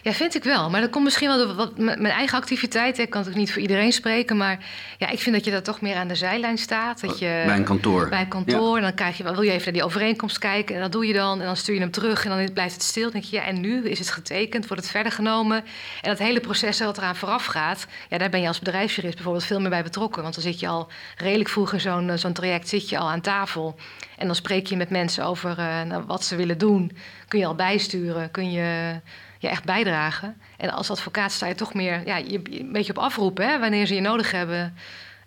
Ja, 0.02 0.12
vind 0.12 0.34
ik 0.34 0.44
wel. 0.44 0.70
Maar 0.70 0.80
dat 0.80 0.90
komt 0.90 1.04
misschien 1.04 1.28
wel 1.28 1.46
door 1.46 1.54
wat, 1.54 1.78
mijn 1.78 2.04
eigen 2.04 2.38
activiteit. 2.38 2.98
Ik 2.98 3.10
kan 3.10 3.20
natuurlijk 3.20 3.36
niet 3.36 3.52
voor 3.52 3.62
iedereen 3.62 3.92
spreken. 3.92 4.36
Maar 4.36 4.58
ja, 4.98 5.08
ik 5.08 5.18
vind 5.20 5.34
dat 5.34 5.44
je 5.44 5.50
daar 5.50 5.62
toch 5.62 5.80
meer 5.80 5.96
aan 5.96 6.08
de 6.08 6.14
zijlijn 6.14 6.58
staat. 6.58 7.00
Dat 7.00 7.18
je, 7.18 7.42
Bij 7.46 7.56
een 7.56 7.64
kantoor. 7.64 8.08
Bij 8.08 8.20
een 8.20 8.28
kantoor. 8.28 8.76
En 8.76 8.82
dan 8.82 8.94
krijg 8.94 9.16
je, 9.16 9.22
wil 9.22 9.42
je 9.42 9.50
even 9.50 9.64
naar 9.64 9.72
die 9.72 9.84
overeenkomst 9.84 10.38
kijken. 10.38 10.74
En 10.74 10.80
dat 10.80 10.92
doe 10.92 11.06
je 11.06 11.12
dan. 11.12 11.40
En 11.40 11.46
dan 11.46 11.56
stuur 11.56 11.74
je 11.74 11.80
hem 11.80 11.90
terug. 11.90 12.24
En 12.24 12.36
dan 12.36 12.52
blijft 12.52 12.74
het 12.74 12.82
stil. 12.82 13.02
Dan 13.02 13.12
denk 13.12 13.24
je, 13.24 13.36
ja, 13.36 13.44
en 13.44 13.60
nu 13.60 13.88
is 13.88 13.98
het 13.98 14.10
getekend? 14.10 14.66
Wordt 14.66 14.82
het 14.82 14.92
verder 14.92 15.12
genomen? 15.12 15.56
En 16.02 16.10
dat 16.10 16.18
hele 16.18 16.40
proces 16.40 16.80
wat 16.80 16.98
eraan 16.98 17.16
vooraf 17.16 17.44
gaat... 17.44 17.86
Ja, 18.08 18.18
daar 18.18 18.30
ben 18.30 18.40
je 18.40 18.48
als 18.48 18.58
bedrijfsjurist 18.58 19.14
bijvoorbeeld 19.14 19.44
veel 19.44 19.60
meer 19.60 19.70
bij 19.70 19.82
betrokken. 19.82 20.22
Want 20.22 20.34
dan 20.34 20.44
zit 20.44 20.60
je 20.60 20.68
al 20.68 20.88
redelijk 21.16 21.48
vroeg 21.48 21.72
in 21.72 21.80
zo'n 21.80 22.10
eh, 22.10 22.16
zo'n 22.16 22.32
traject... 22.32 22.68
zit 22.68 22.88
je 22.88 22.98
al 22.98 23.10
aan 23.10 23.20
tafel. 23.20 23.76
En 24.18 24.26
dan 24.26 24.34
spreek 24.36 24.66
je 24.66 24.76
met 24.76 24.90
mensen 24.90 25.24
over 25.24 25.58
eh, 25.58 25.82
nou, 25.82 26.04
wat 26.06 26.24
ze 26.24 26.36
willen 26.36 26.58
doen. 26.58 26.92
Kun 27.28 27.38
je 27.38 27.46
al 27.46 27.54
bijsturen. 27.54 28.30
Kun 28.30 28.52
je 28.52 28.94
je 29.38 29.48
echt 29.48 29.64
bijdragen. 29.64 30.36
En 30.56 30.70
als 30.70 30.90
advocaat 30.90 31.32
sta 31.32 31.46
je 31.46 31.54
toch 31.54 31.74
meer 31.74 32.02
ja, 32.06 32.16
je, 32.16 32.40
een 32.50 32.72
beetje 32.72 32.92
op 32.96 32.98
afroepen. 33.02 33.48
Hè? 33.48 33.58
Wanneer 33.58 33.86
ze 33.86 33.94
je 33.94 34.00
nodig 34.00 34.30
hebben, 34.30 34.74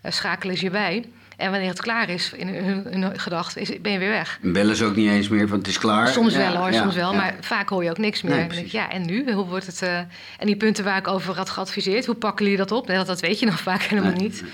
eh, 0.02 0.12
schakelen 0.12 0.56
ze 0.56 0.64
je 0.64 0.70
bij. 0.70 1.04
En 1.36 1.50
wanneer 1.50 1.68
het 1.68 1.80
klaar 1.80 2.08
is 2.08 2.32
in 2.32 2.48
hun, 2.48 2.86
hun 2.90 3.20
gedachten, 3.20 3.82
ben 3.82 3.92
je 3.92 3.98
weer 3.98 4.08
weg. 4.08 4.38
Bellen 4.42 4.76
ze 4.76 4.84
ook 4.84 4.96
niet 4.96 5.10
eens 5.10 5.28
meer, 5.28 5.48
want 5.48 5.58
het 5.60 5.66
is 5.66 5.78
klaar. 5.78 6.08
Soms 6.08 6.32
Ja, 6.34 6.38
wel 6.38 6.56
hoor, 6.60 6.72
ja, 6.72 6.80
soms 6.82 6.94
wel. 6.94 7.10
ja. 7.12 7.16
Maar 7.16 7.34
vaak 7.40 7.68
hoor 7.68 7.84
je 7.84 7.90
ook 7.90 7.98
niks 7.98 8.22
meer. 8.22 8.32
Nee, 8.32 8.40
En 8.40 8.46
dan 8.48 8.56
denk 8.56 8.66
ik, 8.66 8.72
precies. 8.72 8.88
ja, 8.90 8.96
en 8.96 9.06
nu? 9.06 9.32
Hoe 9.32 9.44
wordt 9.46 9.66
het... 9.66 9.82
eh, 9.82 9.98
en 10.38 10.46
die 10.46 10.56
punten 10.56 10.84
waar 10.84 10.98
ik 10.98 11.08
over 11.08 11.36
had 11.36 11.50
geadviseerd, 11.50 12.06
hoe 12.06 12.14
pakken 12.14 12.44
jullie 12.44 12.60
dat 12.60 12.72
op? 12.72 12.86
Nee, 12.86 12.96
dat, 12.96 13.06
dat 13.06 13.20
weet 13.20 13.38
je 13.38 13.46
nog 13.46 13.60
vaak 13.60 13.82
helemaal 13.82 14.12
Nee, 14.12 14.20
niet. 14.22 14.40
Nee, 14.40 14.50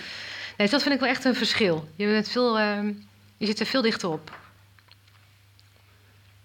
dus 0.56 0.70
dat 0.70 0.82
vind 0.82 0.94
ik 0.94 1.00
wel 1.00 1.08
echt 1.08 1.24
een 1.24 1.34
verschil. 1.34 1.88
Je, 1.96 2.06
bent 2.06 2.28
veel, 2.28 2.58
ehm, 2.58 2.90
je 3.36 3.46
zit 3.46 3.60
er 3.60 3.66
veel 3.66 3.82
dichter 3.82 4.08
op. 4.08 4.38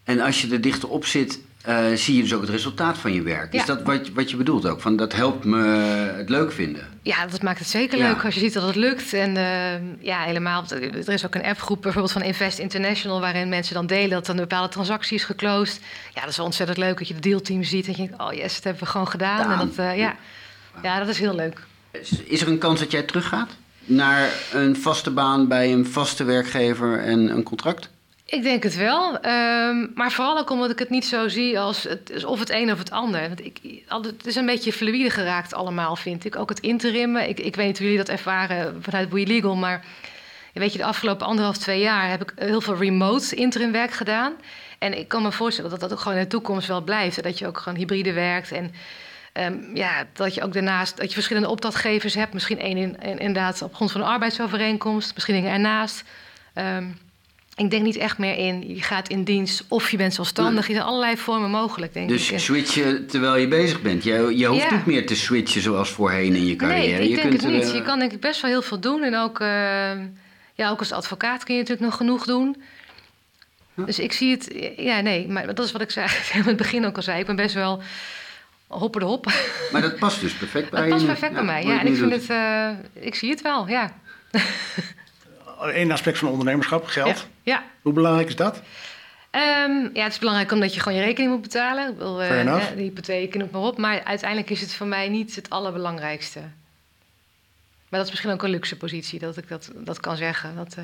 En 0.04 0.20
als 0.20 0.42
je 0.42 0.52
er 0.52 0.62
dichter 0.62 0.90
op 0.90 1.06
zit, 1.06 1.40
eh, 1.62 1.86
zie 1.94 2.16
je 2.16 2.22
dus 2.22 2.34
ook 2.34 2.42
het 2.42 2.50
resultaat 2.50 2.98
van 2.98 3.14
je 3.14 3.22
werk. 3.22 3.54
Is 3.54 3.66
dat 3.66 3.84
wat, 3.84 4.10
wat 4.10 4.30
je 4.30 4.38
bedoelt 4.38 4.66
ook? 4.66 4.82
Van 4.82 4.96
dat 4.96 5.14
helpt 5.14 5.46
me 5.46 5.64
het 6.18 6.30
leuk 6.30 6.52
vinden. 6.52 6.88
Ja, 7.02 7.28
dat 7.28 7.42
maakt 7.42 7.60
het 7.60 7.68
zeker 7.68 7.98
Ja. 7.98 8.08
leuk 8.08 8.26
als 8.26 8.34
je 8.34 8.40
ziet 8.40 8.54
dat 8.54 8.64
het 8.64 8.76
lukt. 8.76 9.14
En 9.14 9.38
eh, 9.38 10.06
ja, 10.06 10.24
helemaal. 10.24 10.64
Er 10.70 11.10
is 11.10 11.26
ook 11.26 11.36
een 11.36 11.44
appgroep 11.44 11.82
bijvoorbeeld 11.82 12.14
van 12.14 12.22
Invest 12.22 12.60
International... 12.60 13.20
waarin 13.20 13.50
mensen 13.50 13.74
dan 13.74 13.88
delen 13.88 14.10
dat 14.10 14.28
een 14.28 14.36
bepaalde 14.36 14.70
transactie 14.70 15.18
is 15.18 15.24
geclosed. 15.24 15.82
Ja, 16.14 16.22
dat 16.22 16.30
is 16.30 16.38
wel 16.38 16.46
ontzettend 16.46 16.78
leuk 16.78 16.98
dat 16.98 17.08
je 17.08 17.14
de 17.14 17.20
dealteam 17.20 17.64
ziet... 17.64 17.86
en 17.86 17.92
je 17.92 17.98
denkt, 17.98 18.22
oh 18.22 18.34
yes, 18.34 18.56
dat 18.56 18.64
hebben 18.64 18.84
we 18.84 18.90
gewoon 18.90 19.08
gedaan. 19.08 19.52
En 19.52 19.68
dat, 19.68 19.78
eh, 19.78 19.98
ja. 19.98 20.16
ja, 20.84 21.00
dat 21.00 21.08
is 21.08 21.20
heel 21.20 21.36
leuk. 21.36 21.62
Is 22.24 22.42
er 22.42 22.48
een 22.48 22.58
kans 22.58 22.80
dat 22.80 22.92
jij 22.92 23.04
teruggaat 23.04 23.50
naar 23.90 24.30
een 24.54 24.76
vaste 24.76 25.12
baan 25.12 25.48
bij 25.48 25.74
een 25.74 25.86
vaste 25.86 26.24
werkgever 26.24 27.00
en 27.00 27.30
een 27.30 27.44
contract? 27.44 27.90
Ik 28.26 28.44
denk 28.44 28.64
het 28.64 28.76
wel. 28.76 29.20
ehm, 29.20 29.88
maar 29.94 30.12
vooral 30.12 30.38
ook 30.38 30.50
omdat 30.50 30.72
ik 30.72 30.80
het 30.80 30.90
niet 30.90 31.06
zo 31.06 31.28
zie 31.28 31.60
als 31.60 31.84
het, 31.84 32.26
of 32.26 32.40
het 32.40 32.50
een 32.50 32.72
of 32.72 32.78
het 32.78 32.92
ander. 32.92 33.28
Want 33.28 33.46
ik, 33.46 33.84
het 33.88 34.26
is 34.26 34.36
een 34.36 34.46
beetje 34.46 34.74
fluïde 34.74 35.10
geraakt 35.10 35.54
allemaal, 35.54 35.96
vind 35.96 36.26
ik. 36.26 36.36
Ook 36.36 36.50
het 36.50 36.60
interimmen. 36.60 37.30
Ik, 37.30 37.40
ik 37.40 37.56
weet 37.56 37.68
niet 37.68 37.78
hoe 37.78 37.88
jullie 37.88 38.06
dat 38.06 38.16
ervaren 38.16 38.78
vanuit 38.82 39.10
Boeie 39.10 39.28
Legal, 39.28 39.56
maar 39.56 39.86
weet 40.54 40.72
je, 40.72 40.78
de 40.78 40.86
afgelopen 40.86 41.28
anderhalf, 41.28 41.58
twee 41.58 41.80
jaar 41.80 42.10
heb 42.10 42.22
ik 42.22 42.34
heel 42.36 42.62
veel 42.62 42.76
remote 42.76 43.36
interim 43.36 43.72
werk 43.72 43.92
gedaan. 43.92 44.34
En 44.80 44.98
ik 44.98 45.08
kan 45.08 45.22
me 45.22 45.32
voorstellen 45.32 45.72
dat 45.72 45.80
dat 45.80 45.92
ook 45.92 46.00
gewoon 46.00 46.18
in 46.18 46.24
de 46.24 46.30
toekomst 46.30 46.68
wel 46.68 46.82
blijft. 46.82 47.24
Dat 47.24 47.40
je 47.40 47.48
ook 47.48 47.58
gewoon 47.58 47.78
hybride 47.78 48.14
werkt 48.14 48.52
en 48.52 48.74
ehm, 49.40 49.56
ja, 49.74 50.06
dat 50.14 50.34
je 50.34 50.44
ook 50.44 50.54
daarnaast 50.54 50.98
dat 50.98 51.08
je 51.08 51.14
verschillende 51.14 51.50
opdrachtgevers 51.50 52.14
hebt. 52.14 52.34
Misschien 52.34 52.60
één 52.60 52.78
in, 52.78 52.98
in- 53.02 53.18
inderdaad 53.20 53.62
op 53.62 53.74
grond 53.76 53.92
van 53.92 54.02
een 54.02 54.08
arbeidsovereenkomst, 54.08 55.14
misschien 55.14 55.36
dingen 55.36 55.52
ernaast. 55.52 56.04
Ehm, 56.54 56.86
ik 57.56 57.70
denk 57.70 57.84
niet 57.84 57.96
echt 57.98 58.18
meer 58.18 58.36
in, 58.38 58.76
je 58.76 58.82
gaat 58.82 59.10
in 59.10 59.24
dienst 59.24 59.64
of 59.68 59.92
je 59.92 59.98
bent 59.98 60.14
zelfstandig. 60.14 60.68
Er 60.68 60.74
zijn 60.74 60.86
allerlei 60.86 61.18
vormen 61.18 61.50
mogelijk, 61.50 61.94
denk 61.94 62.10
Dus 62.10 62.28
ik. 62.28 62.34
En- 62.34 62.40
switchen 62.40 63.08
terwijl 63.08 63.36
je 63.36 63.48
bezig 63.48 63.82
bent. 63.82 64.04
Je, 64.04 64.38
je 64.38 64.46
hoeft 64.46 64.64
Ja. 64.70 64.76
niet 64.76 64.86
meer 64.86 65.06
te 65.06 65.16
switchen 65.16 65.62
zoals 65.62 65.90
voorheen 65.90 66.36
in 66.36 66.46
je 66.46 66.56
carrière. 66.56 66.82
Nee, 66.98 67.04
ik 67.04 67.16
je 67.16 67.16
denk 67.22 67.32
het 67.34 67.44
er, 67.44 67.52
niet. 67.52 67.64
eh, 67.68 67.74
Je 67.74 67.82
kan 67.82 68.00
denk 68.00 68.12
ik 68.12 68.20
best 68.20 68.42
wel 68.42 68.52
heel 68.52 68.62
veel 68.62 68.80
doen. 68.80 69.04
En 69.04 69.16
ook, 69.16 69.40
eh, 69.40 69.48
ja, 70.54 70.70
ook 70.70 70.80
als 70.80 70.92
advocaat 70.92 71.44
kun 71.44 71.54
je 71.56 71.60
natuurlijk 71.60 71.90
nog 71.90 71.98
genoeg 71.98 72.26
doen. 72.26 72.62
Dus 73.86 74.00
ik 74.00 74.14
zie 74.14 74.32
het... 74.32 74.74
Ja, 74.78 75.00
nee, 75.02 75.28
maar 75.28 75.46
dat 75.56 75.66
is 75.66 75.72
wat 75.72 75.82
ik 75.82 75.92
zei, 75.92 76.08
in 76.34 76.42
het 76.44 76.58
begin 76.58 76.86
ook 76.86 76.96
al 76.96 77.02
zei. 77.02 77.20
Ik 77.20 77.26
ben 77.26 77.36
best 77.36 77.54
wel 77.54 77.82
hopper 78.78 79.02
de 79.02 79.08
hop. 79.08 79.26
Maar 79.72 79.82
dat 79.82 80.00
past 80.00 80.22
dus 80.22 80.34
perfect 80.34 80.70
bij 80.70 80.80
Dat 80.80 80.88
je 80.88 80.94
past 80.94 81.06
nu. 81.06 81.10
perfect 81.12 81.34
bij 81.34 81.44
mij. 81.44 81.64
Ja, 81.64 81.80
en 81.80 81.88
ik 81.88 81.96
vind 81.96 82.12
doet. 82.12 82.28
het... 82.28 82.30
eh, 82.30 82.70
ik 83.04 83.16
zie 83.16 83.30
het 83.30 83.42
wel, 83.42 83.68
ja. 83.68 83.92
Eén 85.62 85.92
aspect 85.92 86.18
van 86.18 86.30
ondernemerschap, 86.30 86.86
geld. 86.86 87.18
Ja, 87.18 87.54
ja. 87.54 87.64
Hoe 87.82 87.94
belangrijk 87.94 88.28
is 88.28 88.36
dat? 88.36 88.62
Ehm, 89.30 89.88
ja, 89.94 90.04
het 90.04 90.12
is 90.14 90.20
belangrijk 90.20 90.52
omdat 90.52 90.74
je 90.74 90.80
gewoon 90.80 90.98
je 90.98 91.04
rekening 91.04 91.32
moet 91.32 91.42
betalen. 91.42 91.92
Ik 91.92 91.98
wil, 91.98 92.22
eh, 92.22 92.28
Fair 92.28 92.40
enough. 92.40 92.68
hè, 92.70 92.76
de 92.76 92.82
hypotheek 92.82 93.36
en 93.36 93.50
maar 93.52 93.62
op. 93.62 93.78
Maar 93.78 94.04
uiteindelijk 94.04 94.50
is 94.50 94.62
het 94.62 94.74
voor 94.74 94.88
mij 94.88 95.10
niet 95.10 95.36
het 95.36 95.50
allerbelangrijkste. 95.50 96.40
Maar 97.90 98.00
dat 98.00 98.04
is 98.04 98.10
misschien 98.10 98.32
ook 98.32 98.44
een 98.44 98.50
luxe 98.50 98.78
positie 98.78 99.20
dat 99.20 99.38
ik 99.38 99.48
dat, 99.48 99.72
dat 99.76 100.00
kan 100.00 100.18
zeggen. 100.18 100.56
Dat, 100.56 100.74
eh, 100.78 100.84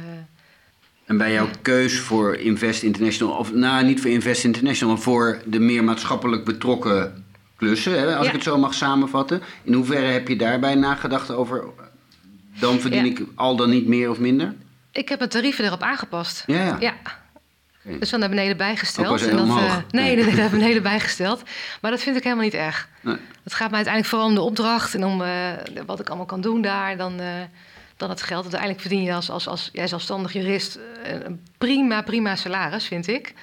En 1.06 1.18
bij 1.18 1.32
jouw 1.32 1.48
keus 1.62 2.00
voor 2.00 2.36
Invest 2.36 2.84
International, 2.84 3.38
of 3.38 3.54
nou 3.54 3.86
niet 3.86 4.02
voor 4.02 4.10
Invest 4.12 4.44
International, 4.44 4.94
maar 4.94 5.04
voor 5.04 5.42
de 5.46 5.60
meer 5.60 5.84
maatschappelijk 5.84 6.46
betrokken 6.46 7.26
klussen, 7.56 8.00
hè, 8.00 8.16
als 8.16 8.24
Ja. 8.26 8.32
ik 8.32 8.36
het 8.36 8.44
zo 8.44 8.58
mag 8.58 8.74
samenvatten. 8.74 9.42
In 9.64 9.74
hoeverre 9.74 10.06
heb 10.06 10.28
je 10.28 10.36
daarbij 10.36 10.76
nagedacht 10.76 11.32
over, 11.32 11.64
dan 12.60 12.80
verdien 12.80 13.06
Ja. 13.06 13.12
ik 13.12 13.22
al 13.36 13.56
dan 13.56 13.70
niet 13.70 13.88
meer 13.88 14.10
of 14.10 14.20
minder? 14.20 14.54
ik 14.92 15.10
heb 15.10 15.18
mijn 15.20 15.30
tarieven 15.32 15.66
erop 15.66 15.82
aangepast. 15.82 16.44
Ja, 16.46 16.78
ja. 16.80 16.94
Dus 18.00 18.10
dan 18.10 18.20
naar 18.20 18.30
beneden 18.30 18.58
bijgesteld. 18.58 19.08
Ook 19.08 19.20
En 19.20 19.38
dat, 19.38 19.48
eh, 19.48 19.78
nee, 19.92 20.16
nee, 20.16 20.34
naar 20.36 20.50
beneden 20.50 20.84
bijgesteld. 20.84 21.44
Maar 21.82 21.92
dat 21.92 22.02
vind 22.02 22.18
ik 22.18 22.24
helemaal 22.24 22.44
niet 22.44 22.54
erg. 22.54 22.90
Nee. 23.02 23.16
Het 23.44 23.54
gaat 23.54 23.68
mij 23.68 23.76
uiteindelijk 23.76 24.14
vooral 24.14 24.28
om 24.28 24.36
de 24.36 24.42
opdracht 24.42 24.94
en 24.96 25.06
om 25.06 25.22
eh, 25.22 25.50
wat 25.86 26.00
ik 26.00 26.08
allemaal 26.08 26.26
kan 26.26 26.42
doen 26.42 26.62
daar. 26.62 26.98
Dan, 26.98 27.20
eh, 27.20 27.28
dan 27.98 28.10
het 28.10 28.22
geld. 28.22 28.42
Uiteindelijk 28.42 28.82
verdien 28.82 29.04
je 29.04 29.14
als, 29.14 29.30
als, 29.30 29.48
als 29.48 29.70
jij 29.74 29.88
zelfstandig 29.88 30.34
jurist 30.34 30.80
een 31.04 31.42
prima, 31.58 32.02
prima 32.02 32.36
salaris, 32.36 32.86
vind 32.86 33.08
ik. 33.08 33.34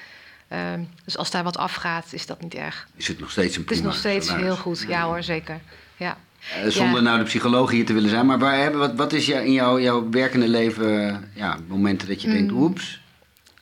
Ehm, 0.53 0.79
dus 1.05 1.17
als 1.17 1.31
daar 1.31 1.43
wat 1.43 1.57
afgaat, 1.57 2.05
is 2.11 2.25
dat 2.25 2.41
niet 2.41 2.53
erg. 2.53 2.87
Is 2.95 3.07
het 3.07 3.19
nog 3.19 3.31
steeds 3.31 3.55
een 3.55 3.61
Het 3.61 3.71
is 3.71 3.77
prima 3.77 3.91
nog 3.91 3.99
steeds 3.99 4.25
salaris? 4.27 4.45
heel 4.47 4.55
goed. 4.55 4.85
Ja 4.87 5.03
hoor, 5.03 5.23
zeker. 5.23 5.59
Ja. 5.97 6.17
Eh, 6.63 6.69
zonder 6.69 6.95
Ja. 6.95 7.01
nou 7.01 7.17
de 7.17 7.23
psycholoog 7.23 7.71
hier 7.71 7.85
te 7.85 7.93
willen 7.93 8.09
zijn, 8.09 8.25
maar 8.25 8.39
waar, 8.39 8.57
hebben- 8.57 8.79
wat, 8.79 8.93
wat 8.95 9.13
is 9.13 9.29
in 9.29 9.51
jouw, 9.51 9.79
jouw 9.79 10.09
werkende 10.09 10.47
leven 10.47 11.07
eh, 11.09 11.15
ja, 11.33 11.57
momenten 11.67 12.07
dat 12.07 12.21
je 12.21 12.29
denkt, 12.29 12.51
Mm. 12.51 12.61
oeps, 12.61 13.01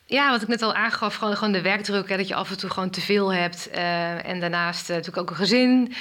Ja, 0.06 0.30
wat 0.32 0.41
ik 0.41 0.47
net 0.47 0.62
al 0.62 0.73
aangaf, 0.73 1.15
gewoon, 1.15 1.36
gewoon 1.38 1.54
de 1.54 1.62
werkdruk. 1.62 2.10
Hè, 2.10 2.17
dat 2.17 2.27
je 2.27 2.36
af 2.36 2.49
en 2.49 2.58
toe 2.58 2.69
gewoon 2.69 2.89
te 2.89 3.01
veel 3.01 3.34
hebt. 3.34 3.69
eh, 3.69 4.27
en 4.27 4.39
daarnaast 4.39 4.88
natuurlijk 4.89 5.17
ook 5.17 5.30
een 5.30 5.36
gezin. 5.36 5.93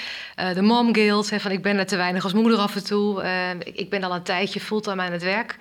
de 0.55 0.63
mom 0.63 0.95
guilt, 0.95 1.31
hè, 1.31 1.41
van 1.41 1.51
ik 1.51 1.63
ben 1.63 1.79
er 1.79 1.87
te 1.87 1.97
weinig 1.97 2.25
als 2.25 2.33
moeder 2.33 2.59
af 2.59 2.75
en 2.77 2.85
toe. 2.85 3.23
Ik, 3.65 3.77
ik 3.77 3.91
ben 3.91 4.03
al 4.03 4.15
een 4.15 4.23
tijdje 4.23 4.61
fulltime 4.61 5.03
aan 5.03 5.13
het 5.13 5.23
werk. 5.23 5.57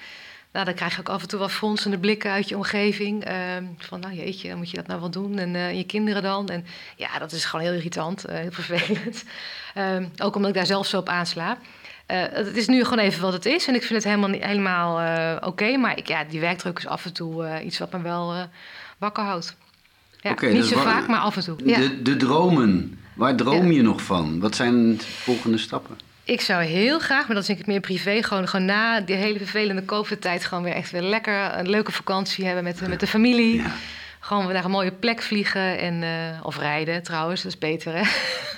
Nou, 0.54 0.66
dan 0.66 0.74
krijg 0.74 0.94
je 0.94 1.00
ook 1.00 1.10
af 1.10 1.22
en 1.22 1.28
toe 1.28 1.40
wel 1.40 1.50
fronsende 1.50 1.98
blikken 1.98 2.32
uit 2.32 2.50
je 2.50 2.56
omgeving. 2.56 3.24
eh, 3.26 3.36
van, 3.78 4.00
nou 4.00 4.14
jeetje, 4.14 4.56
moet 4.56 4.70
je 4.70 4.76
dat 4.78 4.88
nou 4.88 5.00
wel 5.00 5.10
doen? 5.10 5.38
En 5.38 5.56
eh, 5.56 5.74
je 5.78 5.84
kinderen 5.86 6.22
dan? 6.22 6.48
En 6.48 6.66
ja, 6.96 7.20
dat 7.20 7.32
is 7.32 7.46
gewoon 7.46 7.66
heel 7.66 7.74
irritant, 7.76 8.26
eh, 8.26 8.38
heel 8.38 8.52
vervelend. 8.52 9.24
Ehm, 9.74 10.06
ook 10.18 10.36
omdat 10.36 10.50
ik 10.52 10.56
daar 10.56 10.66
zelf 10.66 10.88
zo 10.88 10.98
op 10.98 11.10
aansla. 11.10 11.58
Eh, 12.06 12.22
het 12.32 12.56
is 12.58 12.68
nu 12.68 12.84
gewoon 12.84 13.00
even 13.00 13.22
wat 13.22 13.34
het 13.34 13.46
is. 13.46 13.68
En 13.68 13.76
ik 13.76 13.82
vind 13.82 13.94
het 13.94 14.04
helemaal, 14.04 14.30
niet- 14.30 14.44
helemaal 14.44 15.38
oké. 15.48 15.78
Maar 15.78 15.98
ik, 15.98 16.08
ja, 16.08 16.24
die 16.24 16.40
werkdruk 16.40 16.78
is 16.78 16.88
af 16.88 17.06
en 17.06 17.14
toe 17.14 17.62
iets 17.64 17.78
wat 17.78 17.92
me 17.92 18.02
wel 18.02 18.34
wakker 18.98 19.24
houdt. 19.24 19.56
Ja, 20.22 20.30
niet 20.30 20.40
dus 20.52 20.70
zo 20.70 20.80
vaak, 20.80 21.08
maar 21.08 21.20
af 21.20 21.36
en 21.36 21.44
toe. 21.44 21.58
Ja. 21.66 21.78
de, 21.80 22.02
de 22.02 22.16
dromen, 22.18 23.00
waar 23.16 23.36
droom 23.36 23.66
Ja. 23.68 23.72
je 23.76 23.82
nog 23.82 24.02
van? 24.02 24.40
Wat 24.40 24.56
zijn 24.56 24.98
de 24.98 25.04
volgende 25.04 25.58
stappen? 25.58 25.98
Ik 26.30 26.42
zou 26.42 26.64
heel 26.64 27.00
graag, 27.00 27.28
maar 27.28 27.36
dat 27.36 27.46
vind 27.46 27.60
ik 27.60 27.68
meer 27.68 27.80
privé... 27.80 28.24
gewoon, 28.24 28.48
gewoon 28.48 28.66
na 28.66 29.02
die 29.02 29.16
hele 29.16 29.38
vervelende 29.38 29.86
COVID-tijd... 29.86 30.46
gewoon 30.46 30.64
weer 30.64 30.74
echt 30.74 30.92
weer 30.92 31.02
lekker 31.02 31.58
een 31.58 31.70
leuke 31.70 31.92
vakantie 31.92 32.46
hebben 32.46 32.64
met, 32.64 32.88
met 32.88 33.00
de 33.00 33.08
familie. 33.08 33.56
Ja. 33.56 33.72
Gewoon 34.20 34.54
naar 34.54 34.66
een 34.66 34.72
mooie 34.72 34.92
plek 34.92 35.22
vliegen. 35.22 35.80
En, 35.80 36.04
eh, 36.04 36.46
of 36.46 36.58
rijden 36.58 37.04
trouwens, 37.04 37.42
dat 37.42 37.52
is 37.52 37.58
beter 37.58 37.94
hè. 37.96 38.02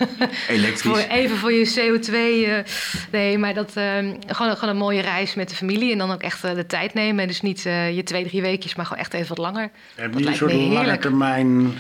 Elektrisch. 0.55 0.81
Voor, 0.81 0.97
even 0.97 1.37
voor 1.37 1.51
je 1.51 1.73
CO2. 1.75 2.13
eh, 2.13 2.73
nee, 3.11 3.37
maar 3.37 3.53
dat, 3.53 3.71
ehm, 3.75 4.13
gewoon, 4.27 4.55
gewoon 4.55 4.69
een 4.69 4.77
mooie 4.81 5.01
reis 5.01 5.35
met 5.35 5.49
de 5.49 5.55
familie. 5.55 5.91
En 5.91 5.97
dan 5.97 6.11
ook 6.11 6.21
echt 6.21 6.43
eh, 6.43 6.55
de 6.55 6.65
tijd 6.65 6.93
nemen. 6.93 7.21
En 7.21 7.27
dus 7.27 7.41
niet 7.41 7.61
je 7.61 8.01
twee, 8.03 8.27
drie 8.27 8.41
weekjes, 8.41 8.75
maar 8.75 8.85
gewoon 8.85 9.03
echt 9.03 9.13
even 9.13 9.27
wat 9.27 9.37
langer. 9.37 9.71
Heb 9.95 10.19
je 10.19 10.27
een 10.27 10.35
soort 10.35 10.53
lange 10.53 10.97
termijn 10.97 11.73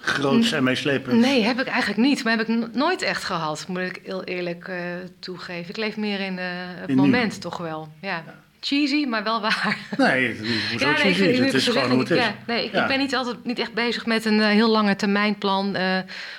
groots 0.00 0.52
en 0.52 0.64
meeslepend? 0.64 1.20
Nee, 1.20 1.42
heb 1.42 1.60
ik 1.60 1.66
eigenlijk 1.66 2.00
niet. 2.00 2.24
Maar 2.24 2.36
heb 2.36 2.48
ik 2.48 2.74
nooit 2.74 3.02
echt 3.02 3.24
gehad, 3.24 3.64
moet 3.68 3.78
ik 3.78 4.00
heel 4.04 4.24
eerlijk 4.24 4.68
uh, 4.68 4.76
toegeven. 5.18 5.68
Ik 5.68 5.76
leef 5.76 5.96
meer 5.96 6.20
in 6.20 6.32
uh, 6.32 6.44
het 6.54 6.94
moment 6.94 7.40
toch 7.40 7.56
wel. 7.56 7.88
Ja. 8.00 8.24
Cheesy, 8.60 9.04
maar 9.04 9.24
wel 9.24 9.40
waar. 9.40 9.76
Nee, 9.96 10.28
het 10.28 10.80
ja, 10.80 10.90
nee, 10.90 11.14
cheesy. 11.14 11.42
het 11.42 11.54
is 11.54 11.68
gewoon 11.68 11.90
hoe 11.90 11.98
het 11.98 12.10
is. 12.10 12.16
Ja, 12.16 12.34
nee, 12.46 12.64
ik, 12.64 12.72
ik, 12.72 12.86
ben 12.86 12.98
niet 12.98 13.14
altijd 13.14 13.44
niet 13.44 13.58
echt 13.58 13.74
bezig 13.74 14.06
met 14.06 14.24
een 14.24 14.38
uh, 14.38 14.46
heel 14.46 14.70
lange 14.70 14.96
termijnplan. 14.96 15.76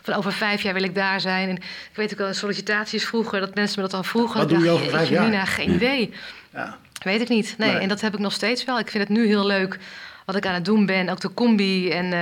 van 0.02 0.14
over 0.14 0.34
vijf 0.34 0.62
jaar 0.62 0.74
wil 0.74 0.84
ik 0.84 0.96
daar 0.96 1.22
zijn. 1.22 1.50
En 1.50 1.56
ik 1.56 1.96
weet 1.96 2.12
ook 2.12 2.18
wel, 2.18 2.34
sollicitaties 2.34 3.06
vroeger, 3.06 3.40
dat 3.40 3.56
mensen 3.56 3.82
me 3.82 3.88
dat 3.88 3.98
al 3.98 4.04
vroegen. 4.04 4.40
Wat 4.40 4.50
doe 4.50 4.64
je 4.64 4.70
over 4.70 4.90
vijf 4.90 5.10
jaar? 5.10 5.26
Nina, 5.26 5.46
geen 5.46 5.72
idee. 5.72 6.14
Ja. 6.54 6.78
Weet 7.04 7.22
ik 7.22 7.30
niet. 7.30 7.56
Nee, 7.58 7.78
en 7.78 7.88
dat 7.88 8.02
heb 8.02 8.14
ik 8.14 8.20
nog 8.20 8.34
steeds 8.34 8.66
wel. 8.66 8.80
Ik 8.80 8.90
vind 8.90 9.08
het 9.08 9.18
nu 9.18 9.26
heel 9.26 9.46
leuk 9.46 9.78
wat 10.26 10.36
ik 10.36 10.46
aan 10.46 10.54
het 10.54 10.66
doen 10.66 10.86
ben. 10.86 11.10
Ook 11.10 11.20
de 11.20 11.34
combi 11.34 11.90
en 11.90 12.14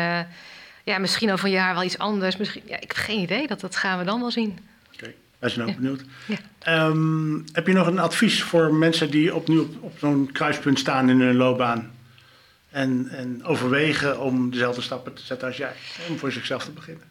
ja, 0.89 0.97
misschien 0.97 1.31
over 1.31 1.45
een 1.45 1.51
jaar 1.51 1.73
wel 1.73 1.83
iets 1.83 1.97
anders. 1.97 2.37
Misschien, 2.37 2.61
ja, 2.65 2.75
ik 2.75 2.87
heb 2.87 2.97
geen 2.97 3.19
idee, 3.19 3.47
dat, 3.47 3.59
dat 3.59 3.75
gaan 3.75 3.99
we 3.99 4.05
dan 4.05 4.19
wel 4.19 4.31
zien. 4.31 4.59
Oké, 4.93 5.13
wij 5.39 5.49
zijn 5.49 5.69
ook 5.69 5.75
benieuwd. 5.75 6.03
Ja. 6.25 6.85
Um, 6.87 7.43
heb 7.51 7.67
je 7.67 7.73
nog 7.73 7.87
een 7.87 7.99
advies 7.99 8.43
voor 8.43 8.73
mensen 8.73 9.11
die 9.11 9.35
opnieuw 9.35 9.61
op, 9.61 9.83
op 9.83 9.93
zo'n 9.99 10.29
kruispunt 10.31 10.79
staan 10.79 11.09
in 11.09 11.21
hun 11.21 11.35
loopbaan? 11.35 11.91
En, 12.69 13.07
en 13.11 13.43
overwegen 13.43 14.19
om 14.19 14.51
dezelfde 14.51 14.81
stappen 14.81 15.13
te 15.13 15.21
zetten 15.25 15.47
als 15.47 15.57
jij, 15.57 15.73
om 16.09 16.17
voor 16.17 16.31
zichzelf 16.31 16.63
te 16.63 16.71
beginnen? 16.71 17.03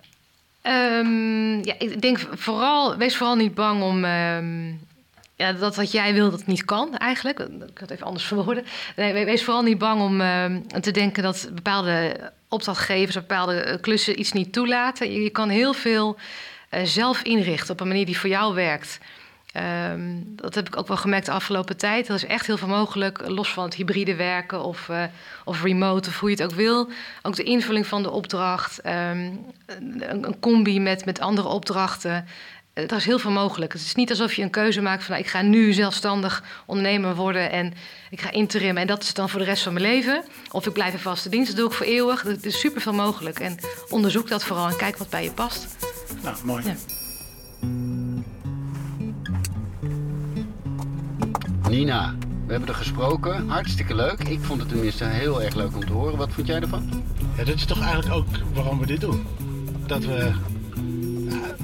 Um, 0.63 1.65
ja, 1.65 1.75
ik 1.79 2.01
denk 2.01 2.19
vooral, 2.35 2.97
wees 2.97 3.17
vooral 3.17 3.37
niet 3.37 3.55
bang 3.55 3.83
om 3.83 4.05
um, 4.05 4.81
ja, 5.39 5.53
dat 5.53 5.77
wat 5.77 5.93
jij 5.93 6.15
wil, 6.15 6.31
dat 6.31 6.47
niet 6.47 6.65
kan 6.65 6.97
eigenlijk. 6.97 7.39
Ik 7.39 7.47
kan 7.49 7.69
het 7.75 7.91
even 7.91 8.07
anders 8.07 8.25
verwoorden. 8.25 8.65
Nee, 8.97 9.25
wees 9.25 9.45
vooral 9.45 9.63
niet 9.63 9.79
bang 9.79 10.01
om 10.01 10.19
te 10.81 10.91
denken 10.91 11.23
dat 11.23 11.51
bepaalde 11.53 12.17
opdrachtgevers 12.49 13.15
bepaalde 13.15 13.61
eh, 13.61 13.81
klussen 13.81 14.21
iets 14.21 14.33
niet 14.33 14.53
toelaten. 14.53 15.13
Je, 15.13 15.31
kan 15.31 15.49
heel 15.49 15.73
veel 15.73 16.17
uh, 16.71 16.81
zelf 16.85 17.23
inrichten 17.23 17.73
op 17.73 17.81
een 17.81 17.89
manier 17.89 18.07
die 18.07 18.19
voor 18.19 18.31
jou 18.31 18.55
werkt. 18.55 18.99
Um, 19.93 20.23
dat 20.37 20.55
heb 20.55 20.67
ik 20.67 20.77
ook 20.77 20.89
wel 20.89 20.97
gemerkt 20.97 21.27
de 21.27 21.33
afgelopen 21.33 21.77
tijd. 21.77 22.09
Er 22.09 22.15
is 22.15 22.27
echt 22.27 22.47
heel 22.47 22.57
veel 22.57 22.69
mogelijk, 22.69 23.29
los 23.29 23.53
van 23.53 23.65
het 23.65 23.75
hybride 23.75 24.15
werken 24.15 24.65
of, 24.65 24.89
uh, 24.89 25.03
of 25.45 25.63
remote 25.63 26.09
of 26.09 26.21
hoe 26.21 26.31
je 26.31 26.37
het 26.37 26.45
ook 26.45 26.59
wil. 26.59 26.89
Ook 27.23 27.37
de 27.37 27.43
invulling 27.43 27.87
van 27.87 28.03
de 28.03 28.11
opdracht, 28.11 28.87
um, 28.87 28.93
een, 29.67 30.25
een, 30.25 30.39
combi 30.41 30.81
met, 30.81 31.05
met 31.05 31.21
andere 31.21 31.49
opdrachten. 31.49 32.27
Er 32.87 32.97
is 32.97 33.05
heel 33.05 33.19
veel 33.19 33.31
mogelijk. 33.31 33.73
Het 33.73 33.83
is 33.83 33.95
niet 33.95 34.11
alsof 34.11 34.35
je 34.35 34.43
een 34.43 34.51
keuze 34.51 34.81
maakt 34.81 35.05
van 35.05 35.13
nou, 35.13 35.25
ik 35.25 35.31
ga 35.31 35.43
nu 35.43 35.73
zelfstandig 35.73 36.45
ondernemer 36.67 37.15
worden 37.15 37.51
en 37.51 37.75
ik 38.11 38.21
ga 38.21 38.31
interim 38.31 38.77
en 38.77 38.87
dat 38.87 39.03
is 39.03 39.15
dan 39.15 39.29
voor 39.29 39.39
de 39.39 39.47
rest 39.47 39.63
van 39.63 39.73
mijn 39.73 39.85
leven. 39.85 40.25
Of 40.51 40.67
ik 40.67 40.73
blijf 40.73 40.93
in 40.93 40.99
vaste 40.99 41.29
dienst, 41.29 41.49
dat 41.49 41.57
doe 41.57 41.67
ik 41.67 41.73
voor 41.73 41.87
eeuwig. 41.87 42.25
Er 42.25 42.37
is 42.41 42.61
super 42.61 42.81
veel 42.81 42.93
mogelijk. 42.93 43.41
En 43.41 43.59
onderzoek 43.89 44.29
dat 44.29 44.45
vooral 44.45 44.69
en 44.69 44.77
kijk 44.77 44.97
wat 44.97 45.11
bij 45.11 45.25
je 45.25 45.31
past. 45.31 45.67
Nou, 46.23 46.37
mooi. 46.45 46.65
Ja. 46.65 46.75
Nina, 51.69 52.15
we 52.47 52.53
hebben 52.53 52.69
er 52.69 52.75
gesproken. 52.75 53.49
Hartstikke 53.49 53.95
leuk. 53.95 54.21
Ik 54.21 54.41
vond 54.41 54.61
het 54.61 54.69
tenminste 54.69 55.05
heel 55.05 55.43
erg 55.43 55.55
leuk 55.55 55.75
om 55.75 55.87
te 55.87 55.93
horen. 55.93 56.17
Wat 56.17 56.33
vond 56.33 56.47
jij 56.47 56.61
ervan? 56.61 57.05
Ja, 57.37 57.45
dit 57.45 57.55
is 57.55 57.65
toch 57.65 57.81
eigenlijk 57.81 58.15
ook 58.15 58.27
waarom 58.55 58.79
we 58.79 58.87
dit 58.87 59.01
doen. 59.01 59.27
Dat 59.87 60.05
we 60.05 60.33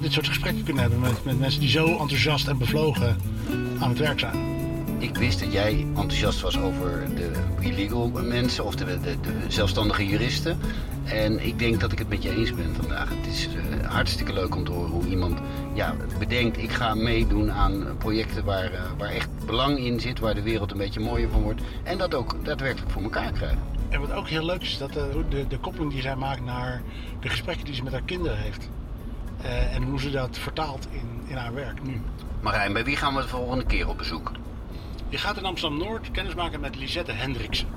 dit 0.04 0.12
soort 0.12 0.28
gesprekken 0.28 0.64
kunnen 0.64 0.82
hebben 0.82 1.00
met, 1.00 1.24
met 1.24 1.38
mensen 1.38 1.60
die 1.60 1.68
zo 1.68 1.86
enthousiast 1.86 2.48
en 2.48 2.58
bevlogen 2.58 3.16
aan 3.78 3.88
het 3.88 3.98
werk 3.98 4.18
zijn. 4.18 4.36
Ik 4.98 5.16
wist 5.16 5.40
dat 5.40 5.52
jij 5.52 5.86
enthousiast 5.94 6.40
was 6.40 6.58
over 6.58 7.14
de 7.14 7.30
illegal 7.60 8.10
mensen 8.22 8.64
of 8.64 8.74
de, 8.74 8.84
de, 8.84 9.00
de, 9.20 9.32
zelfstandige 9.48 10.06
juristen. 10.06 10.58
En 11.04 11.46
ik 11.46 11.58
denk 11.58 11.80
dat 11.80 11.92
ik 11.92 11.98
het 11.98 12.08
met 12.08 12.22
je 12.22 12.36
eens 12.36 12.54
ben 12.54 12.74
vandaag. 12.74 13.08
Het 13.08 13.26
is 13.26 13.48
uh, 13.48 13.88
hartstikke 13.88 14.32
leuk 14.32 14.54
om 14.54 14.64
te 14.64 14.70
horen 14.70 14.90
hoe 14.90 15.06
iemand 15.06 15.38
ja, 15.74 15.94
bedenkt... 16.18 16.58
ik 16.58 16.70
ga 16.70 16.94
meedoen 16.94 17.52
aan 17.52 17.96
projecten 17.98 18.44
waar, 18.44 18.72
uh, 18.72 18.80
waar 18.98 19.10
echt 19.10 19.28
belang 19.46 19.78
in 19.78 20.00
zit... 20.00 20.18
waar 20.18 20.34
de 20.34 20.42
wereld 20.42 20.70
een 20.70 20.78
beetje 20.78 21.00
mooier 21.00 21.28
van 21.30 21.42
wordt. 21.42 21.60
En 21.82 21.98
dat 21.98 22.14
ook 22.14 22.44
daadwerkelijk 22.44 22.90
voor 22.90 23.02
elkaar 23.02 23.32
krijgen. 23.32 23.62
En 23.88 24.00
wat 24.00 24.12
ook 24.12 24.28
heel 24.28 24.44
leuk 24.44 24.62
is, 24.62 24.78
dat 24.78 24.92
de, 24.92 25.08
eh, 25.10 25.30
de, 25.30 25.46
de 25.46 25.58
koppeling 25.58 25.92
die 25.92 26.02
zij 26.02 26.16
maakt 26.16 26.44
naar 26.44 26.82
de 27.20 27.28
gesprekken 27.28 27.64
die 27.64 27.74
ze 27.74 27.82
met 27.82 27.92
haar 27.92 28.02
kinderen 28.02 28.38
heeft. 28.38 28.68
Uh, 29.44 29.74
en 29.74 29.82
hoe 29.82 30.00
ze 30.00 30.10
dat 30.10 30.38
vertaalt 30.38 30.88
in, 30.90 31.22
in 31.26 31.36
haar 31.36 31.54
werk 31.54 31.82
nu. 31.82 32.00
Marijn, 32.40 32.72
bij 32.72 32.84
wie 32.84 32.96
gaan 32.96 33.14
we 33.14 33.20
de 33.20 33.28
volgende 33.28 33.64
keer 33.64 33.88
op 33.88 33.98
bezoek? 33.98 34.32
Je 35.08 35.18
gaat 35.18 35.36
in 35.36 35.44
Amsterdam-Noord 35.44 36.10
kennismaken 36.10 36.60
met 36.60 36.76
Lisette 36.76 37.12
Hendriksen. 37.12 37.68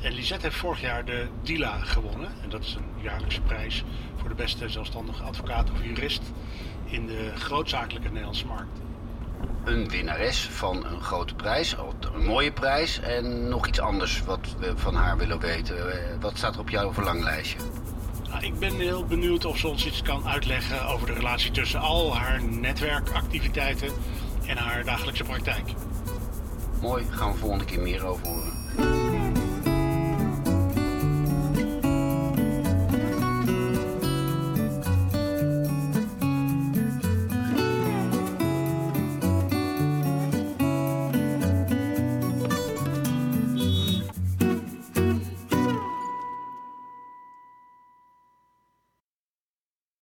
En 0.00 0.12
Lisette 0.12 0.46
heeft 0.46 0.56
vorig 0.56 0.80
jaar 0.80 1.04
de 1.04 1.26
DILA 1.42 1.78
gewonnen. 1.78 2.30
En 2.42 2.48
dat 2.48 2.64
is 2.64 2.74
een 2.74 3.02
jaarlijkse 3.02 3.40
prijs 3.40 3.84
voor 4.16 4.28
de 4.28 4.34
beste 4.34 4.68
zelfstandige 4.68 5.22
advocaat 5.22 5.70
of 5.70 5.84
jurist 5.84 6.22
in 6.84 7.06
de 7.06 7.32
grootzakelijke 7.34 8.08
Nederlandse 8.08 8.46
markt. 8.46 8.78
Een 9.64 9.88
winnares 9.88 10.48
van 10.50 10.86
een 10.86 11.00
grote 11.00 11.34
prijs, 11.34 11.76
een 12.12 12.24
mooie 12.24 12.52
prijs 12.52 13.00
en 13.00 13.48
nog 13.48 13.66
iets 13.66 13.80
anders 13.80 14.22
wat 14.22 14.54
we 14.58 14.72
van 14.76 14.94
haar 14.94 15.16
willen 15.16 15.40
weten. 15.40 15.92
Eh, 15.92 16.20
wat 16.20 16.36
staat 16.36 16.54
er 16.54 16.60
op 16.60 16.70
jouw 16.70 16.92
verlanglijstje? 16.92 17.58
Nou, 18.36 18.48
ik 18.48 18.58
ben 18.58 18.74
heel 18.74 19.04
benieuwd 19.04 19.44
of 19.44 19.58
ze 19.58 19.68
ons 19.68 19.86
iets 19.86 20.02
kan 20.02 20.26
uitleggen 20.26 20.86
over 20.86 21.06
de 21.06 21.12
relatie 21.12 21.50
tussen 21.50 21.80
al 21.80 22.16
haar 22.16 22.42
netwerkactiviteiten 22.42 23.92
en 24.46 24.56
haar 24.56 24.84
dagelijkse 24.84 25.24
praktijk. 25.24 25.72
Mooi, 26.80 27.04
gaan 27.10 27.32
we 27.32 27.38
volgende 27.38 27.64
keer 27.64 27.80
meer 27.80 28.04
over 28.04 28.26
horen. 28.26 28.55